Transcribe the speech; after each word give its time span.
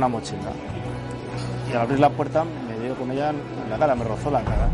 una 0.00 0.08
mochila. 0.08 0.52
Y 1.68 1.74
al 1.74 1.82
abrir 1.82 2.00
la 2.00 2.08
puerta 2.08 2.42
me 2.42 2.82
dio 2.82 2.94
con 2.94 3.10
ella 3.10 3.30
en 3.30 3.68
la 3.68 3.78
cara, 3.78 3.94
me 3.94 4.04
rozó 4.04 4.30
la 4.30 4.42
cara. 4.42 4.69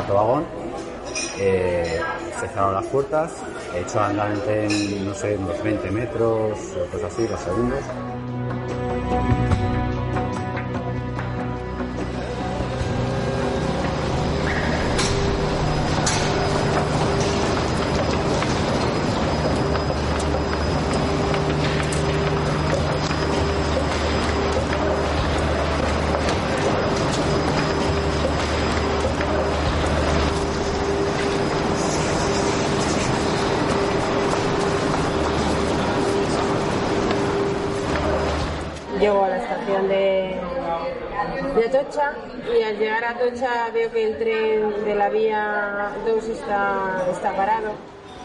Cuarto 0.00 0.14
vagón, 0.14 0.44
eh, 1.38 2.00
se 2.38 2.48
cerraron 2.48 2.74
las 2.74 2.86
puertas, 2.86 3.32
he 3.74 3.80
hecho 3.80 4.00
a 4.00 4.08
andar 4.08 4.32
en 4.48 5.06
no 5.06 5.14
sé, 5.14 5.36
unos 5.36 5.62
20 5.62 5.90
metros, 5.90 6.58
cosas 6.90 7.12
así, 7.12 7.26
dos 7.26 7.40
segundos. 7.40 7.80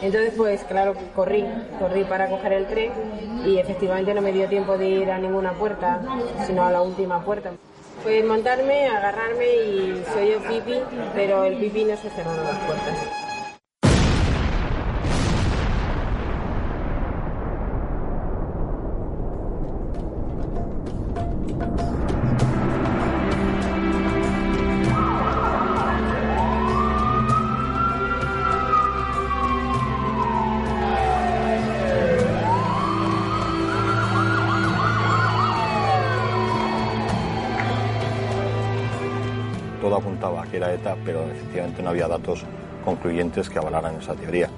Entonces, 0.02 0.34
pues 0.36 0.64
claro, 0.66 0.94
corrí, 1.16 1.46
corrí 1.80 2.04
para 2.04 2.30
coger 2.30 2.54
el 2.54 2.68
tren 2.68 2.92
y 3.46 3.58
efectivamente 3.58 4.14
no 4.14 4.22
me 4.22 4.32
dio 4.32 4.48
tiempo 4.48 4.78
de 4.78 4.90
ir 4.90 5.12
a 5.12 5.18
ninguna 5.18 5.54
puerta, 5.54 6.02
sino 6.46 6.66
a 6.66 6.72
la 6.72 6.82
última 6.82 7.24
puerta. 7.24 7.52
Pues 8.04 8.24
montarme, 8.26 8.88
agarrarme 8.88 9.48
y 9.48 10.04
se 10.14 10.24
oyó 10.24 10.48
pipi, 10.48 10.80
pero 11.16 11.46
el 11.46 11.58
pipi 11.58 11.86
no 11.86 11.96
se 11.98 12.10
cerraron 12.10 12.44
las 12.44 12.58
puertas. 12.60 13.25
Apuntaba 39.98 40.44
a 40.44 40.46
que 40.46 40.58
era 40.58 40.74
ETA, 40.74 40.96
pero 41.04 41.24
efectivamente 41.24 41.82
no 41.82 41.90
había 41.90 42.08
datos 42.08 42.44
concluyentes 42.84 43.50
que 43.50 43.60
avalaran 43.60 43.96
esa 43.96 44.14
teoría. 44.14 44.50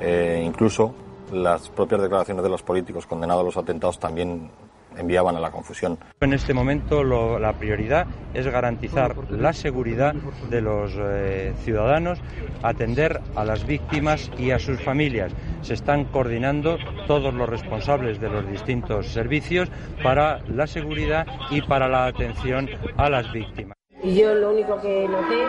Eh, 0.00 0.42
incluso 0.44 0.94
las 1.32 1.68
propias 1.70 2.02
declaraciones 2.02 2.42
de 2.42 2.50
los 2.50 2.62
políticos 2.62 3.06
condenados 3.06 3.42
a 3.42 3.44
los 3.44 3.56
atentados 3.56 3.98
también 3.98 4.50
enviaban 4.96 5.36
a 5.36 5.40
la 5.40 5.50
confusión. 5.50 5.98
En 6.20 6.32
este 6.32 6.54
momento 6.54 7.02
la 7.02 7.52
prioridad 7.54 8.06
es 8.32 8.46
garantizar 8.46 9.16
la 9.30 9.52
seguridad 9.52 10.14
de 10.50 10.60
los 10.60 10.92
eh, 10.96 11.52
ciudadanos, 11.64 12.20
atender 12.62 13.20
a 13.34 13.44
las 13.44 13.66
víctimas 13.66 14.30
y 14.38 14.50
a 14.50 14.58
sus 14.58 14.80
familias. 14.80 15.32
Se 15.62 15.74
están 15.74 16.04
coordinando 16.04 16.78
todos 17.06 17.34
los 17.34 17.48
responsables 17.48 18.20
de 18.20 18.30
los 18.30 18.48
distintos 18.48 19.08
servicios 19.08 19.68
para 20.02 20.40
la 20.48 20.66
seguridad 20.66 21.26
y 21.50 21.62
para 21.62 21.88
la 21.88 22.06
atención 22.06 22.68
a 22.96 23.08
las 23.08 23.32
víctimas. 23.32 23.74
Y 24.04 24.14
yo 24.14 24.34
lo 24.34 24.50
único 24.50 24.80
que 24.80 25.08
noté, 25.08 25.42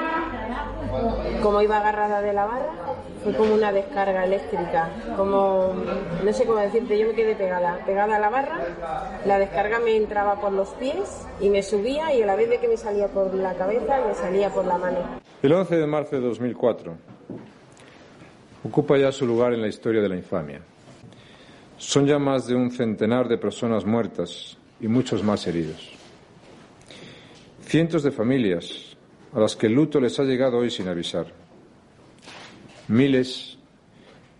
como 1.44 1.62
iba 1.62 1.78
agarrada 1.78 2.22
de 2.22 2.31
la 2.31 2.46
barra, 2.46 2.72
fue 3.22 3.34
como 3.34 3.54
una 3.54 3.72
descarga 3.72 4.24
eléctrica, 4.24 4.90
como, 5.18 5.74
no 6.24 6.34
sé 6.34 6.46
cómo 6.46 6.60
decirte, 6.60 6.98
yo 6.98 7.07
me 7.07 7.13
quedé 7.13 7.36
pegada, 7.36 7.80
pegada 7.86 8.16
a 8.16 8.19
la 8.19 8.30
barra, 8.30 8.60
la 9.25 9.40
descarga 9.40 9.80
me 9.80 9.98
entraba 9.98 10.40
por 10.40 10.54
los 10.54 10.69
pies 10.69 11.25
y 11.42 11.50
me 11.50 11.63
subía 11.63 12.13
y 12.13 12.22
a 12.22 12.25
la 12.25 12.36
vez 12.36 12.50
de 12.50 12.60
que 12.60 12.68
me 12.68 12.78
salía 12.78 13.07
por 13.07 13.34
la 13.34 13.56
cabeza, 13.56 14.00
me 14.07 14.13
salía 14.13 14.50
por 14.50 14.66
la 14.66 14.78
mano. 14.78 15.00
El 15.42 15.51
11 15.51 15.75
de 15.75 15.88
marzo 15.88 16.16
de 16.16 16.22
2004 16.22 16.94
ocupa 18.63 18.98
ya 18.98 19.12
su 19.12 19.25
lugar 19.25 19.54
en 19.54 19.62
la 19.62 19.68
historia 19.68 20.01
de 20.01 20.10
la 20.10 20.16
infamia. 20.16 20.62
Son 21.78 22.06
ya 22.06 22.19
más 22.19 22.48
de 22.48 22.56
un 22.56 22.72
centenar 22.72 23.28
de 23.28 23.38
personas 23.38 23.86
muertas 23.86 24.58
y 24.80 24.88
muchos 24.88 25.24
más 25.24 25.46
heridos. 25.46 25.95
Cientos 27.68 28.04
de 28.04 28.12
familias 28.12 28.96
a 29.34 29.40
las 29.40 29.56
que 29.56 29.66
el 29.66 29.74
luto 29.74 30.00
les 30.00 30.20
ha 30.20 30.24
llegado 30.24 30.60
hoy 30.60 30.70
sin 30.70 30.88
avisar. 30.88 31.26
Miles 32.88 33.58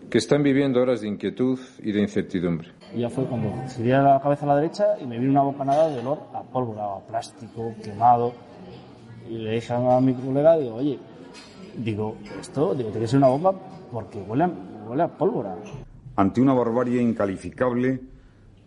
que 0.08 0.18
están 0.18 0.44
viviendo 0.44 0.80
horas 0.80 1.00
de 1.00 1.08
inquietud 1.08 1.58
y 1.82 1.90
de 1.90 2.02
incertidumbre. 2.02 2.68
Y 2.94 3.00
ya 3.00 3.10
fue 3.10 3.24
cuando 3.24 3.52
giré 3.74 3.90
la 4.00 4.20
cabeza 4.22 4.44
a 4.44 4.48
la 4.50 4.56
derecha 4.56 4.96
y 5.00 5.06
me 5.06 5.18
vino 5.18 5.32
una 5.32 5.42
bocanada 5.42 5.88
de 5.88 5.98
olor 5.98 6.20
a 6.32 6.42
pólvora, 6.42 6.84
a 6.84 7.00
plástico, 7.00 7.74
quemado. 7.82 8.32
Y 9.28 9.38
le 9.38 9.54
dije 9.54 9.72
a 9.72 10.00
mi 10.00 10.14
colega, 10.14 10.56
digo, 10.56 10.76
oye, 10.76 10.96
digo, 11.76 12.16
esto, 12.40 12.76
digo, 12.76 12.90
tiene 12.90 13.06
que 13.06 13.08
ser 13.08 13.18
una 13.18 13.28
bomba 13.28 13.52
porque 13.90 14.18
huele 14.18 14.44
a, 14.44 14.50
huele 14.86 15.02
a 15.02 15.08
pólvora. 15.08 15.56
Ante 16.14 16.40
una 16.40 16.54
barbarie 16.54 17.02
incalificable 17.02 18.00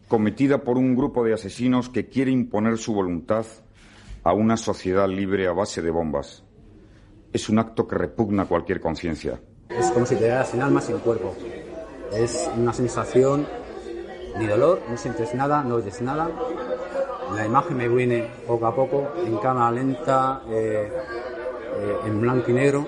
cometida 0.09 0.57
por 0.57 0.77
un 0.77 0.97
grupo 0.97 1.23
de 1.23 1.33
asesinos 1.33 1.87
que 1.87 2.07
quiere 2.07 2.31
imponer 2.31 2.77
su 2.77 2.93
voluntad 2.93 3.45
a 4.23 4.33
una 4.33 4.57
sociedad 4.57 5.07
libre 5.07 5.47
a 5.47 5.53
base 5.53 5.81
de 5.81 5.91
bombas. 5.91 6.43
Es 7.31 7.49
un 7.49 7.59
acto 7.59 7.87
que 7.87 7.95
repugna 7.95 8.45
cualquier 8.45 8.79
conciencia. 8.79 9.39
Es 9.69 9.91
como 9.91 10.05
si 10.05 10.15
te 10.15 10.21
quedaras 10.21 10.49
sin 10.49 10.61
alma, 10.61 10.81
sin 10.81 10.97
cuerpo. 10.99 11.35
Es 12.11 12.49
una 12.57 12.73
sensación 12.73 13.45
ni 14.37 14.47
dolor, 14.47 14.81
no 14.89 14.97
sientes 14.97 15.33
nada, 15.35 15.63
no 15.63 15.75
oyes 15.75 16.01
nada. 16.01 16.29
La 17.35 17.45
imagen 17.45 17.77
me 17.77 17.87
viene 17.87 18.27
poco 18.47 18.65
a 18.65 18.75
poco, 18.75 19.11
en 19.23 19.37
cámara 19.37 19.71
lenta, 19.71 20.41
eh, 20.49 20.91
eh, 20.91 21.97
en 22.05 22.21
blanco 22.21 22.49
y 22.49 22.53
negro. 22.53 22.87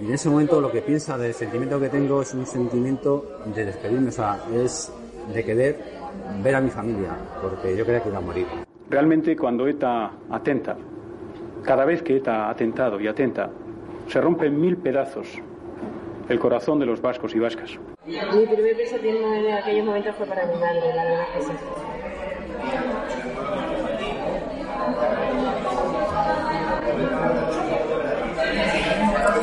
Y 0.00 0.06
en 0.06 0.12
ese 0.12 0.28
momento 0.28 0.60
lo 0.60 0.70
que 0.70 0.82
piensa 0.82 1.16
del 1.16 1.32
sentimiento 1.32 1.80
que 1.80 1.88
tengo 1.88 2.20
es 2.20 2.34
un 2.34 2.46
sentimiento 2.46 3.40
de 3.46 3.64
despedirme, 3.64 4.08
o 4.08 4.12
sea, 4.12 4.44
es 4.52 4.92
de 5.32 5.44
querer 5.44 5.78
ver 6.42 6.54
a 6.56 6.60
mi 6.60 6.70
familia, 6.70 7.16
porque 7.40 7.76
yo 7.76 7.84
creía 7.84 8.02
que 8.02 8.08
iba 8.08 8.18
a 8.18 8.20
morir. 8.20 8.46
Realmente 8.90 9.36
cuando 9.36 9.66
ETA 9.66 10.10
atenta, 10.30 10.76
cada 11.64 11.84
vez 11.84 12.02
que 12.02 12.16
ETA 12.16 12.46
ha 12.46 12.50
atentado 12.50 13.00
y 13.00 13.08
atenta, 13.08 13.50
se 14.08 14.20
rompe 14.20 14.46
en 14.46 14.60
mil 14.60 14.76
pedazos 14.76 15.26
el 16.28 16.38
corazón 16.38 16.78
de 16.78 16.86
los 16.86 17.00
vascos 17.00 17.34
y 17.34 17.38
vascas. 17.38 17.78
Mi 18.06 18.46
primer 18.46 18.76
pensamiento 18.76 19.34
en 19.34 19.52
aquellos 19.52 19.86
momentos 19.86 20.14
fue 20.16 20.26
para 20.26 20.46
mi 20.46 20.54
madre, 20.54 20.94
la 20.94 21.04
verdad 21.04 21.24
que 21.34 21.42
sí. 21.42 21.52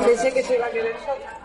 Pensé 0.06 0.34
que 0.34 0.44
se 0.44 0.56
iba 0.56 0.66
a 0.66 0.70
quedar 0.70 0.98
sola. 1.00 1.41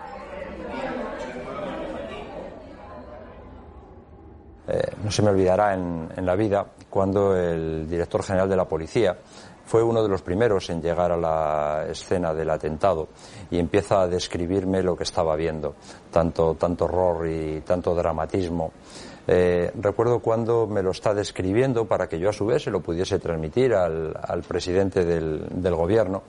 Eh, 4.69 4.93
no 5.05 5.11
se 5.11 5.23
me 5.23 5.31
olvidará 5.31 5.75
en, 5.75 6.09
en, 6.17 6.27
la 6.27 6.35
vida 6.35 6.67
cuando 6.91 7.37
el 7.37 7.89
director 7.89 8.23
general 8.25 8.49
de 8.49 8.57
la 8.57 8.65
policía 8.65 9.17
fue 9.67 9.83
uno 9.83 10.03
de 10.03 10.09
los 10.09 10.23
primeros 10.23 10.71
en 10.71 10.81
llegar 10.81 11.11
a 11.11 11.17
la 11.17 11.87
escena 11.91 12.33
del 12.33 12.49
atentado 12.51 13.09
y 13.51 13.59
empieza 13.59 14.03
a 14.03 14.07
describirme 14.07 14.83
lo 14.83 14.97
que 14.97 15.03
estaba 15.03 15.35
viendo, 15.35 15.75
tanto, 16.11 16.55
tanto 16.55 16.85
horror 16.85 17.29
y 17.29 17.61
tanto 17.63 17.95
dramatismo. 17.95 18.73
Eh, 19.27 19.73
recuerdo 19.75 20.21
cuando 20.21 20.69
me 20.69 20.85
lo 20.85 20.93
está 20.93 21.12
describiendo 21.12 21.85
para 21.85 22.09
que 22.09 22.19
yo 22.21 22.31
a 22.31 22.33
su 22.33 22.47
vez 22.47 22.62
se 22.62 22.71
lo 22.71 22.81
pudiese 22.81 23.19
transmitir 23.19 23.75
al, 23.75 24.17
al 24.23 24.43
presidente 24.43 25.05
del, 25.05 25.75
gobierno 25.75 26.23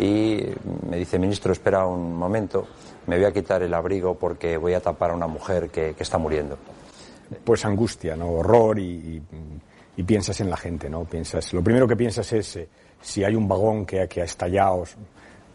y 0.00 0.42
me 0.88 0.96
dice, 0.96 1.20
ministro, 1.20 1.52
espera 1.52 1.86
un 1.86 2.16
momento, 2.16 2.66
me 3.06 3.16
voy 3.16 3.26
a 3.26 3.32
quitar 3.32 3.62
el 3.62 3.72
abrigo 3.72 4.16
porque 4.16 4.56
voy 4.56 4.74
a 4.74 4.80
tapar 4.80 5.12
a 5.12 5.14
una 5.14 5.28
mujer 5.28 5.70
que 5.70 5.94
está 6.00 6.18
muriendo 6.18 6.58
pues 7.44 7.64
angustia, 7.64 8.16
¿no? 8.16 8.30
horror 8.30 8.78
y, 8.78 9.22
piensas 10.04 10.40
en 10.40 10.50
la 10.50 10.56
gente, 10.56 10.90
¿no? 10.90 11.04
Piensas, 11.04 11.52
lo 11.52 11.62
primero 11.62 11.86
que 11.86 11.94
piensas 11.94 12.32
es 12.32 12.56
eh, 12.56 12.68
si 13.00 13.22
hay 13.22 13.36
un 13.36 13.46
vagón 13.46 13.86
que, 13.86 14.08
que, 14.08 14.20
ha 14.20 14.24
estallado, 14.24 14.84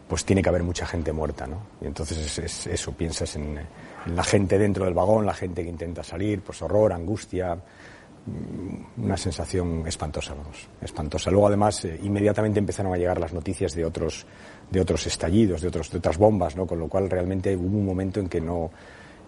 pues 0.08 0.24
tiene 0.24 0.40
que 0.40 0.48
haber 0.48 0.62
mucha 0.62 0.86
gente 0.86 1.12
muerta, 1.12 1.46
¿no? 1.46 1.58
Y 1.82 1.86
entonces 1.86 2.16
es, 2.16 2.38
es 2.38 2.66
eso, 2.68 2.92
piensas 2.92 3.36
en, 3.36 3.58
la 4.06 4.24
gente 4.24 4.58
dentro 4.58 4.84
del 4.84 4.94
vagón, 4.94 5.26
la 5.26 5.34
gente 5.34 5.62
que 5.62 5.68
intenta 5.68 6.02
salir, 6.02 6.40
pues 6.40 6.62
horror, 6.62 6.92
angustia, 6.92 7.54
mm, 7.54 9.04
una 9.04 9.16
sensación 9.16 9.84
espantosa, 9.86 10.34
vamos, 10.34 10.68
espantosa. 10.80 11.30
Luego 11.30 11.48
además 11.48 11.84
eh, 11.84 11.98
inmediatamente 12.02 12.58
empezaron 12.58 12.92
a 12.94 12.96
llegar 12.96 13.20
las 13.20 13.32
noticias 13.32 13.74
de 13.74 13.84
otros 13.84 14.26
de 14.70 14.80
otros 14.80 15.06
estallidos, 15.06 15.62
de 15.62 15.70
de 15.70 15.98
otras 15.98 16.18
bombas, 16.18 16.56
¿no? 16.56 16.66
Con 16.66 16.78
lo 16.78 16.88
cual 16.88 17.10
realmente 17.10 17.54
hubo 17.56 17.78
un 17.78 17.86
momento 17.86 18.20
en 18.20 18.28
que 18.28 18.40
no 18.40 18.70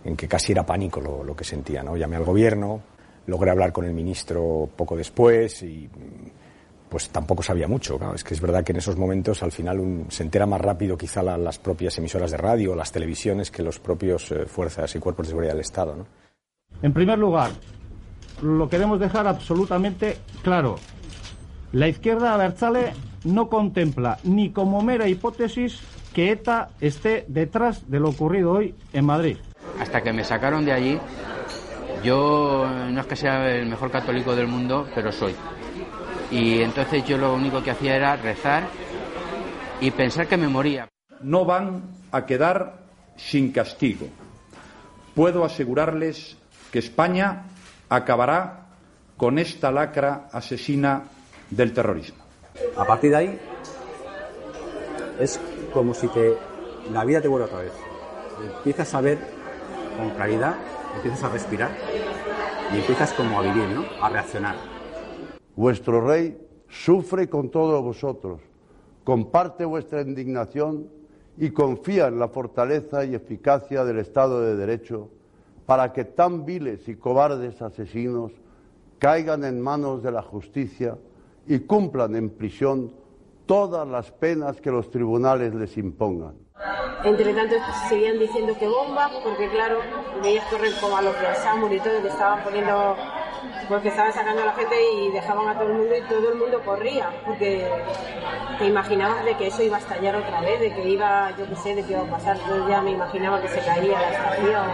en 0.04 0.16
que 0.16 0.28
casi 0.28 0.52
era 0.52 0.64
pánico 0.64 1.00
lo, 1.00 1.36
que 1.36 1.44
sentía. 1.44 1.82
¿no? 1.82 1.96
Llamé 1.96 2.16
al 2.16 2.24
gobierno, 2.24 2.80
logré 3.26 3.50
hablar 3.50 3.72
con 3.72 3.84
el 3.84 3.92
ministro 3.92 4.68
poco 4.76 4.96
después 4.96 5.62
y 5.62 5.88
pues 6.88 7.10
tampoco 7.10 7.42
sabía 7.42 7.68
mucho. 7.68 7.98
Claro. 7.98 8.14
Es 8.14 8.24
que 8.24 8.34
es 8.34 8.40
verdad 8.40 8.64
que 8.64 8.72
en 8.72 8.78
esos 8.78 8.96
momentos 8.96 9.42
al 9.42 9.52
final 9.52 9.78
un, 9.78 10.06
se 10.08 10.22
entera 10.22 10.46
más 10.46 10.60
rápido 10.60 10.98
quizá 10.98 11.22
la, 11.22 11.38
las 11.38 11.58
propias 11.58 11.96
emisoras 11.98 12.30
de 12.30 12.36
radio, 12.36 12.74
las 12.74 12.90
televisiones, 12.90 13.50
que 13.50 13.62
los 13.62 13.78
propios 13.78 14.30
eh, 14.32 14.46
fuerzas 14.46 14.94
y 14.94 14.98
cuerpos 14.98 15.26
de 15.26 15.30
seguridad 15.30 15.52
del 15.52 15.60
Estado. 15.60 16.06
En 16.82 16.92
primer 16.92 17.18
lugar, 17.18 17.50
lo 18.42 18.68
queremos 18.68 18.98
dejar 18.98 19.26
absolutamente 19.26 20.16
claro. 20.42 20.76
La 21.72 21.86
izquierda 21.86 22.34
abertzale 22.34 22.92
no 23.24 23.48
contempla 23.48 24.18
ni 24.24 24.50
como 24.50 24.82
mera 24.82 25.06
hipótesis 25.06 25.80
que 26.12 26.32
ETA 26.32 26.70
esté 26.80 27.24
detrás 27.28 27.88
de 27.88 28.00
lo 28.00 28.08
ocurrido 28.08 28.50
hoy 28.52 28.74
en 28.92 29.04
Madrid 29.04 29.36
hasta 29.78 30.02
que 30.02 30.12
me 30.12 30.24
sacaron 30.24 30.64
de 30.64 30.72
allí, 30.72 31.00
yo 32.02 32.66
no 32.90 33.00
es 33.00 33.06
que 33.06 33.16
sea 33.16 33.50
el 33.50 33.66
mejor 33.66 33.90
católico 33.90 34.34
del 34.34 34.46
mundo, 34.46 34.88
pero 34.94 35.12
soy. 35.12 35.34
Y 36.30 36.62
entonces 36.62 37.04
yo 37.04 37.18
lo 37.18 37.34
único 37.34 37.62
que 37.62 37.72
hacía 37.72 37.96
era 37.96 38.16
rezar 38.16 38.64
y 39.80 39.90
pensar 39.90 40.26
que 40.26 40.36
me 40.36 40.48
moría. 40.48 40.88
No 41.20 41.44
van 41.44 41.82
a 42.12 42.24
quedar 42.24 42.78
sin 43.16 43.52
castigo. 43.52 44.06
Puedo 45.14 45.44
asegurarles 45.44 46.36
que 46.72 46.78
España 46.78 47.44
acabará 47.88 48.68
con 49.16 49.38
esta 49.38 49.70
lacra 49.70 50.28
asesina 50.32 51.02
del 51.50 51.72
terrorismo. 51.72 52.24
A 52.76 52.86
partir 52.86 53.10
de 53.10 53.16
ahí 53.16 53.40
es 55.18 55.38
como 55.72 55.92
si 55.92 56.08
te, 56.08 56.36
la 56.92 57.04
vida 57.04 57.20
te 57.20 57.28
vuelve 57.28 57.46
otra 57.46 57.58
vez. 57.58 57.72
Empiezas 58.56 58.94
a 58.94 59.00
ver 59.00 59.39
con 60.00 60.10
claridad, 60.10 60.56
empiezas 60.96 61.24
a 61.24 61.28
respirar 61.28 61.70
y 62.72 62.78
empiezas 62.78 63.12
como 63.12 63.38
a 63.38 63.42
vivir, 63.42 63.68
¿no? 63.68 63.84
A 64.02 64.08
reaccionar. 64.08 64.56
Vuestro 65.54 66.00
rey 66.00 66.38
sufre 66.68 67.28
con 67.28 67.50
todos 67.50 67.82
vosotros, 67.82 68.40
comparte 69.04 69.64
vuestra 69.64 70.00
indignación 70.00 70.88
y 71.36 71.50
confía 71.50 72.08
en 72.08 72.18
la 72.18 72.28
fortaleza 72.28 73.04
y 73.04 73.14
eficacia 73.14 73.84
del 73.84 73.98
Estado 73.98 74.40
de 74.40 74.56
Derecho 74.56 75.08
para 75.66 75.92
que 75.92 76.04
tan 76.04 76.44
viles 76.44 76.88
y 76.88 76.96
cobardes 76.96 77.60
asesinos 77.60 78.32
caigan 78.98 79.44
en 79.44 79.60
manos 79.60 80.02
de 80.02 80.12
la 80.12 80.22
justicia 80.22 80.98
y 81.46 81.60
cumplan 81.60 82.16
en 82.16 82.30
prisión 82.30 82.92
todas 83.46 83.86
las 83.86 84.10
penas 84.12 84.60
que 84.60 84.70
los 84.70 84.90
tribunales 84.90 85.54
les 85.54 85.76
impongan. 85.76 86.34
Entre 87.04 87.32
tanto 87.32 87.56
seguían 87.88 88.18
diciendo 88.18 88.54
que 88.58 88.68
bombas, 88.68 89.10
porque 89.24 89.48
claro, 89.48 89.80
veías 90.22 90.44
correr 90.46 90.72
como 90.80 90.96
a 90.96 91.02
los 91.02 91.14
Samur 91.42 91.72
y 91.72 91.80
todo, 91.80 92.02
que 92.02 92.08
estaban 92.08 92.42
poniendo 92.42 92.96
porque 93.68 93.88
estaban 93.88 94.12
sacando 94.12 94.42
a 94.42 94.46
la 94.46 94.52
gente 94.52 94.74
y 94.92 95.12
dejaban 95.12 95.48
a 95.48 95.54
todo 95.54 95.68
el 95.68 95.74
mundo 95.74 95.96
y 95.96 96.02
todo 96.02 96.32
el 96.32 96.38
mundo 96.38 96.60
corría, 96.64 97.10
porque 97.24 97.66
te 98.58 98.66
imaginabas 98.66 99.24
de 99.24 99.36
que 99.36 99.46
eso 99.46 99.62
iba 99.62 99.76
a 99.76 99.80
estallar 99.80 100.16
otra 100.16 100.40
vez, 100.40 100.60
de 100.60 100.74
que 100.74 100.88
iba, 100.88 101.30
yo 101.38 101.46
qué 101.48 101.56
sé, 101.56 101.74
de 101.76 101.84
que 101.84 101.92
iba 101.92 102.02
a 102.02 102.10
pasar, 102.10 102.36
yo 102.48 102.68
ya 102.68 102.82
me 102.82 102.90
imaginaba 102.90 103.40
que 103.40 103.48
se 103.48 103.60
caía 103.60 103.98
la 104.00 104.10
estación, 104.10 104.66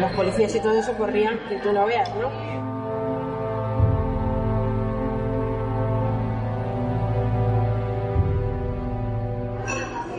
los 0.00 0.10
policías 0.12 0.54
y 0.54 0.60
todo 0.60 0.74
eso 0.74 0.92
corrían, 0.94 1.38
que 1.48 1.56
tú 1.56 1.72
no 1.72 1.86
veas, 1.86 2.12
¿no? 2.16 2.73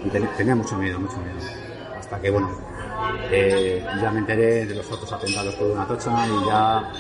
Tenía 0.10 0.56
mucho 0.56 0.76
miedo, 0.78 1.00
mucho 1.00 1.18
miedo. 1.18 1.38
Hasta 1.98 2.20
que, 2.20 2.30
bueno, 2.30 2.50
eh, 3.32 3.86
ya 4.02 4.12
me 4.12 4.20
enteré 4.20 4.66
de 4.66 4.76
los 4.76 4.92
otros 4.92 5.12
atentados 5.12 5.56
por 5.56 5.72
una 5.72 5.88
tocha 5.88 6.12
y 6.28 6.46
ya, 6.46 6.92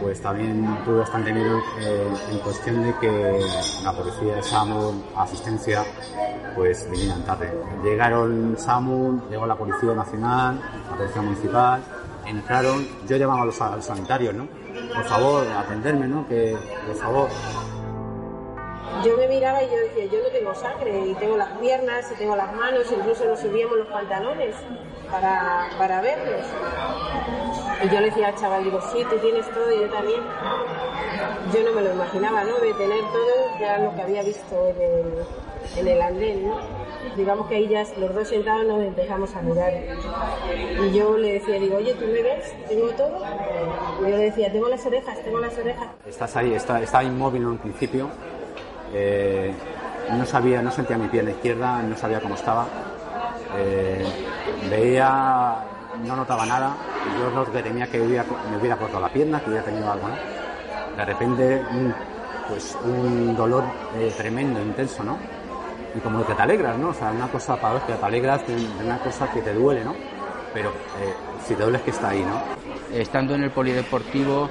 pues 0.00 0.20
también 0.20 0.78
tuve 0.84 0.98
bastante 0.98 1.32
miedo 1.32 1.58
eh, 1.80 2.08
en 2.30 2.38
cuestión 2.38 2.82
de 2.82 2.94
que 2.98 3.40
la 3.82 3.92
policía 3.92 4.36
de 4.36 4.42
SAMU, 4.42 5.02
asistencia, 5.16 5.84
pues 6.54 6.88
vinieran 6.90 7.24
tarde. 7.24 7.52
Llegaron 7.84 8.56
SAMU, 8.58 9.22
llegó 9.30 9.46
la 9.46 9.56
Policía 9.56 9.94
Nacional, 9.94 10.60
la 10.90 10.96
Policía 10.96 11.22
Municipal, 11.22 11.82
entraron, 12.26 12.86
yo 13.08 13.16
llamaba 13.16 13.42
a 13.42 13.46
los 13.46 13.56
sanitarios, 13.84 14.34
¿no? 14.34 14.46
Por 14.94 15.04
favor, 15.04 15.46
atenderme, 15.46 16.06
¿no? 16.08 16.26
Que, 16.28 16.56
por 16.86 16.96
favor, 16.96 17.28
yo 19.04 19.16
me 19.16 19.28
miraba 19.28 19.62
y 19.62 19.66
yo 19.70 19.76
decía, 19.78 20.04
yo 20.06 20.22
no 20.22 20.28
tengo 20.28 20.54
sangre, 20.54 21.06
y 21.06 21.14
tengo 21.14 21.36
las 21.36 21.50
piernas, 21.58 22.10
y 22.12 22.14
tengo 22.16 22.36
las 22.36 22.52
manos, 22.52 22.86
incluso 22.90 23.24
nos 23.24 23.40
subíamos 23.40 23.78
los 23.78 23.88
pantalones 23.88 24.54
para, 25.10 25.68
para 25.78 26.00
verlos. 26.00 26.46
Y 27.82 27.88
yo 27.88 28.00
le 28.00 28.06
decía 28.06 28.28
al 28.28 28.34
chaval, 28.36 28.64
digo, 28.64 28.80
sí, 28.92 29.04
tú 29.08 29.16
tienes 29.18 29.48
todo 29.50 29.72
y 29.72 29.80
yo 29.80 29.88
también. 29.88 30.20
Yo 31.52 31.62
no 31.64 31.72
me 31.72 31.82
lo 31.82 31.92
imaginaba, 31.92 32.44
¿no? 32.44 32.58
De 32.58 32.72
tener 32.74 33.00
todo 33.00 33.58
ya 33.58 33.78
lo 33.78 33.94
que 33.94 34.02
había 34.02 34.22
visto 34.22 34.68
en 35.76 35.86
el, 35.88 36.02
andén, 36.02 36.48
¿no? 36.48 36.58
Digamos 37.16 37.48
que 37.48 37.56
ahí 37.56 37.68
ya 37.68 37.84
los 37.96 38.14
dos 38.14 38.28
sentados 38.28 38.66
nos 38.66 38.82
empezamos 38.82 39.34
a 39.34 39.42
mirar. 39.42 39.72
Y 40.84 40.92
yo 40.92 41.16
le 41.16 41.34
decía, 41.34 41.58
digo, 41.58 41.78
oye, 41.78 41.94
¿tú 41.94 42.06
me 42.06 42.22
ves? 42.22 42.54
¿Tengo 42.68 42.88
todo? 42.90 43.18
Y 44.00 44.02
yo 44.02 44.16
le 44.16 44.24
decía, 44.24 44.52
tengo 44.52 44.68
las 44.68 44.84
orejas, 44.84 45.18
tengo 45.24 45.38
las 45.38 45.56
orejas. 45.58 45.88
Estás 46.06 46.36
ahí, 46.36 46.54
está, 46.54 46.82
está 46.82 47.02
inmóvil 47.02 47.42
en 47.42 47.48
un 47.48 47.58
principio 47.58 48.10
eh, 48.92 49.52
no 50.12 50.26
sabía, 50.26 50.60
no 50.62 50.70
sentía 50.70 50.98
mi 50.98 51.08
pierna 51.08 51.30
izquierda, 51.30 51.82
no 51.82 51.96
sabía 51.96 52.20
cómo 52.20 52.34
estaba. 52.34 52.66
Eh, 53.56 54.04
veía, 54.68 55.56
no 56.04 56.16
notaba 56.16 56.44
nada. 56.46 56.74
Yo 57.18 57.30
lo 57.30 57.50
que 57.50 57.62
tenía 57.62 57.86
que 57.86 57.98
me 57.98 58.56
hubiera 58.56 58.76
cortado 58.76 59.00
la 59.00 59.08
pierna, 59.08 59.40
que 59.40 59.50
hubiera 59.50 59.64
tenido 59.64 59.90
algo. 59.90 60.08
De 60.96 61.04
repente, 61.04 61.62
pues 62.48 62.76
un 62.84 63.36
dolor 63.36 63.64
eh, 63.98 64.12
tremendo, 64.16 64.60
intenso, 64.60 65.04
¿no? 65.04 65.16
Y 65.94 66.00
como 66.00 66.24
que 66.26 66.34
te 66.34 66.42
alegras, 66.42 66.76
¿no? 66.78 66.88
O 66.90 66.94
sea, 66.94 67.10
una 67.10 67.28
cosa 67.28 67.56
para 67.56 67.80
que 67.86 67.92
te 67.92 68.04
alegras 68.04 68.46
de 68.46 68.54
una 68.84 68.98
cosa 68.98 69.30
que 69.30 69.40
te 69.40 69.54
duele, 69.54 69.84
¿no? 69.84 69.94
Pero 70.52 70.72
si 71.46 71.54
te 71.54 71.62
duele 71.62 71.78
es 71.78 71.84
que 71.84 71.90
está 71.90 72.10
ahí, 72.10 72.24
¿no? 72.24 72.40
Estando 72.96 73.34
en 73.34 73.44
el 73.44 73.50
polideportivo 73.50 74.50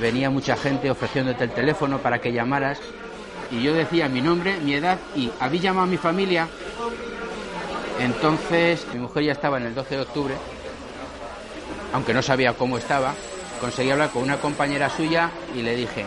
venía 0.00 0.30
mucha 0.30 0.56
gente 0.56 0.90
ofreciéndote 0.90 1.44
el 1.44 1.50
teléfono 1.50 1.98
para 1.98 2.18
que 2.18 2.32
llamaras 2.32 2.78
y 3.50 3.62
yo 3.62 3.74
decía 3.74 4.08
mi 4.08 4.20
nombre, 4.20 4.58
mi 4.60 4.74
edad 4.74 4.98
y 5.14 5.30
había 5.40 5.60
llamado 5.60 5.86
a 5.86 5.90
mi 5.90 5.96
familia. 5.96 6.48
Entonces 8.00 8.86
mi 8.92 9.00
mujer 9.00 9.24
ya 9.24 9.32
estaba 9.32 9.58
en 9.58 9.66
el 9.66 9.74
12 9.74 9.96
de 9.96 10.00
octubre, 10.02 10.34
aunque 11.92 12.14
no 12.14 12.22
sabía 12.22 12.52
cómo 12.52 12.78
estaba, 12.78 13.14
conseguí 13.60 13.90
hablar 13.90 14.10
con 14.10 14.22
una 14.22 14.36
compañera 14.36 14.88
suya 14.88 15.30
y 15.54 15.62
le 15.62 15.74
dije, 15.74 16.06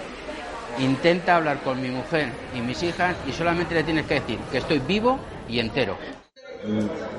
intenta 0.79 1.35
hablar 1.35 1.59
con 1.61 1.81
mi 1.81 1.89
mujer 1.89 2.29
y 2.55 2.61
mis 2.61 2.81
hijas 2.83 3.15
y 3.27 3.33
solamente 3.33 3.75
le 3.75 3.83
tienes 3.83 4.05
que 4.05 4.15
decir 4.15 4.39
que 4.51 4.59
estoy 4.59 4.79
vivo 4.79 5.19
y 5.49 5.59
entero. 5.59 5.97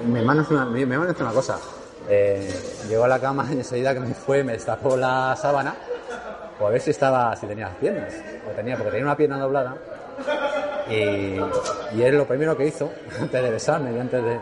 Mi 0.07 0.19
hermano 0.21 0.47
una, 0.49 0.65
mi, 0.65 0.85
una 0.85 1.33
cosa. 1.33 1.59
Eh, 2.09 2.53
llegó 2.89 3.05
a 3.05 3.09
la 3.09 3.21
cama 3.21 3.47
y 3.51 3.55
enseguida 3.55 3.95
que 3.95 4.01
me 4.01 4.13
fue 4.13 4.43
me 4.43 4.53
destapó 4.53 4.97
la 4.97 5.37
sábana 5.41 5.75
o 6.59 6.67
a 6.67 6.71
ver 6.71 6.81
si 6.81 6.91
estaba 6.91 7.37
si 7.37 7.47
tenía 7.47 7.67
las 7.67 7.77
piernas 7.77 8.13
tenía 8.57 8.77
porque 8.77 8.91
tenía 8.91 9.07
una 9.07 9.17
pierna 9.17 9.39
doblada 9.39 9.77
y, 10.91 11.97
y, 11.97 12.03
él 12.03 12.17
lo 12.17 12.27
primero 12.27 12.57
que 12.57 12.67
hizo, 12.67 12.91
antes 13.21 13.43
de 13.43 13.51
besarme 13.51 13.93
y 13.93 13.99
antes 13.99 14.23
de. 14.23 14.41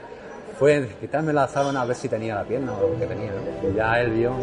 fue 0.59 0.89
quitarme 1.01 1.33
la 1.33 1.49
sábana 1.49 1.83
a 1.83 1.85
ver 1.85 1.97
si 1.97 2.09
tenía 2.09 2.35
la 2.35 2.45
pierna 2.45 2.73
o 2.73 2.89
lo 2.89 2.99
que 2.99 3.07
tenía, 3.07 3.31
¿no? 3.33 3.69
Y 3.69 3.75
ya 3.75 4.01
él 4.01 4.11
vio 4.11 4.35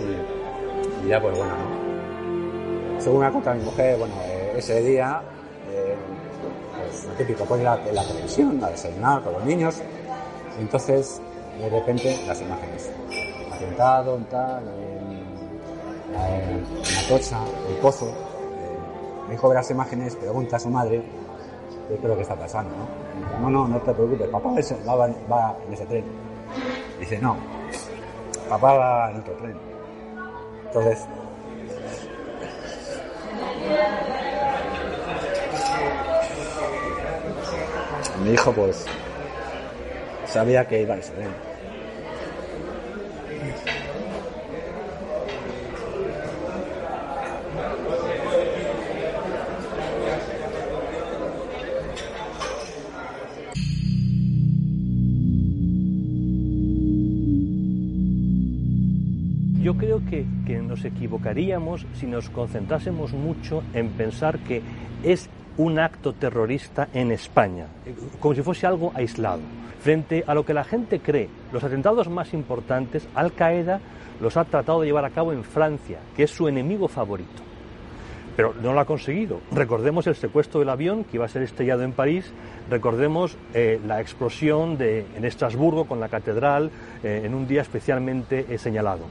y, 1.03 1.07
ya, 1.07 1.21
pues 1.21 1.37
bueno, 1.37 1.53
¿no? 1.53 3.01
Según 3.01 3.21
me 3.21 3.31
contado 3.31 3.55
mi 3.55 3.63
mujer, 3.63 3.97
bueno, 3.97 4.15
eh, 4.25 4.53
ese 4.57 4.81
día, 4.81 5.21
eh, 5.71 5.95
pues 6.75 7.05
lo 7.05 7.13
típico, 7.13 7.45
pues 7.45 7.61
la, 7.61 7.77
la 7.93 8.03
televisión, 8.03 8.59
a 8.63 8.69
desayunar 8.69 9.21
con 9.21 9.33
los 9.33 9.45
niños. 9.45 9.81
Entonces, 10.59 11.21
de 11.59 11.69
repente, 11.69 12.17
las 12.27 12.41
imágenes. 12.41 12.89
Atentado, 13.53 14.19
tal, 14.29 14.63
la 16.13 17.07
tocha, 17.07 17.39
el 17.69 17.75
pozo 17.75 18.26
me 19.27 19.33
dijo 19.33 19.49
ver 19.49 19.57
las 19.57 19.69
imágenes, 19.69 20.15
pregunta 20.15 20.55
a 20.55 20.59
su 20.59 20.69
madre 20.69 21.03
qué 21.87 21.95
es 21.95 22.03
lo 22.03 22.15
que 22.15 22.21
está 22.21 22.35
pasando, 22.35 22.71
¿no? 23.39 23.49
no, 23.49 23.67
no, 23.67 23.77
te 23.79 23.93
preocupes, 23.93 24.27
papá 24.29 24.49
va, 24.49 25.07
va 25.31 25.55
en 25.67 25.73
ese 25.73 25.85
tren. 25.85 26.05
Dice, 26.99 27.19
no, 27.19 27.37
papá 28.49 28.73
va 28.73 29.11
en 29.11 29.17
otro 29.17 29.33
tren. 29.35 29.57
Entonces, 30.65 31.05
mi 38.23 38.31
hijo 38.31 38.51
pues 38.51 38.85
sabía 40.25 40.67
que 40.67 40.81
iba 40.81 40.93
en 40.93 40.99
ese 40.99 41.11
tren. 41.13 41.47
Que, 59.75 60.61
nos 60.61 60.85
equivocaríamos 60.85 61.85
si 61.93 62.07
nos 62.07 62.29
concentrásemos 62.29 63.11
mucho 63.13 63.63
en 63.73 63.89
pensar 63.89 64.39
que 64.39 64.61
es 65.03 65.29
un 65.57 65.79
acto 65.79 66.13
terrorista 66.13 66.87
en 66.93 67.11
España, 67.11 67.65
como 68.19 68.33
si 68.33 68.43
fuese 68.43 68.65
algo 68.65 68.93
aislado. 68.95 69.41
Frente 69.81 70.23
a 70.25 70.33
lo 70.33 70.45
que 70.45 70.53
la 70.53 70.63
gente 70.63 70.99
cree, 70.99 71.29
los 71.51 71.63
atentados 71.63 72.09
más 72.09 72.33
importantes, 72.33 73.07
Al 73.13 73.33
Qaeda 73.33 73.81
los 74.21 74.37
ha 74.37 74.45
tratado 74.45 74.81
de 74.81 74.87
llevar 74.87 75.05
a 75.05 75.09
cabo 75.09 75.33
en 75.33 75.43
Francia, 75.43 75.99
que 76.15 76.23
es 76.23 76.31
su 76.31 76.47
enemigo 76.47 76.87
favorito 76.87 77.47
pero 78.37 78.53
no 78.61 78.71
lo 78.71 78.79
ha 78.79 78.85
conseguido. 78.85 79.41
Recordemos 79.51 80.05
el 80.05 80.15
secuestro 80.15 80.59
del 80.59 80.69
avión 80.69 81.03
que 81.03 81.17
iba 81.17 81.25
a 81.25 81.27
ser 81.27 81.41
estrellado 81.41 81.81
en 81.81 81.91
París, 81.91 82.31
recordemos 82.69 83.35
eh, 83.55 83.81
la 83.85 83.99
explosión 83.99 84.77
en 84.79 85.25
Estrasburgo 85.25 85.85
con 85.85 85.99
la 85.99 86.07
catedral 86.07 86.69
eh, 87.03 87.23
en 87.25 87.33
un 87.33 87.47
día 87.47 87.63
especialmente 87.63 88.45
eh, 88.47 88.59
señalado. 88.59 89.05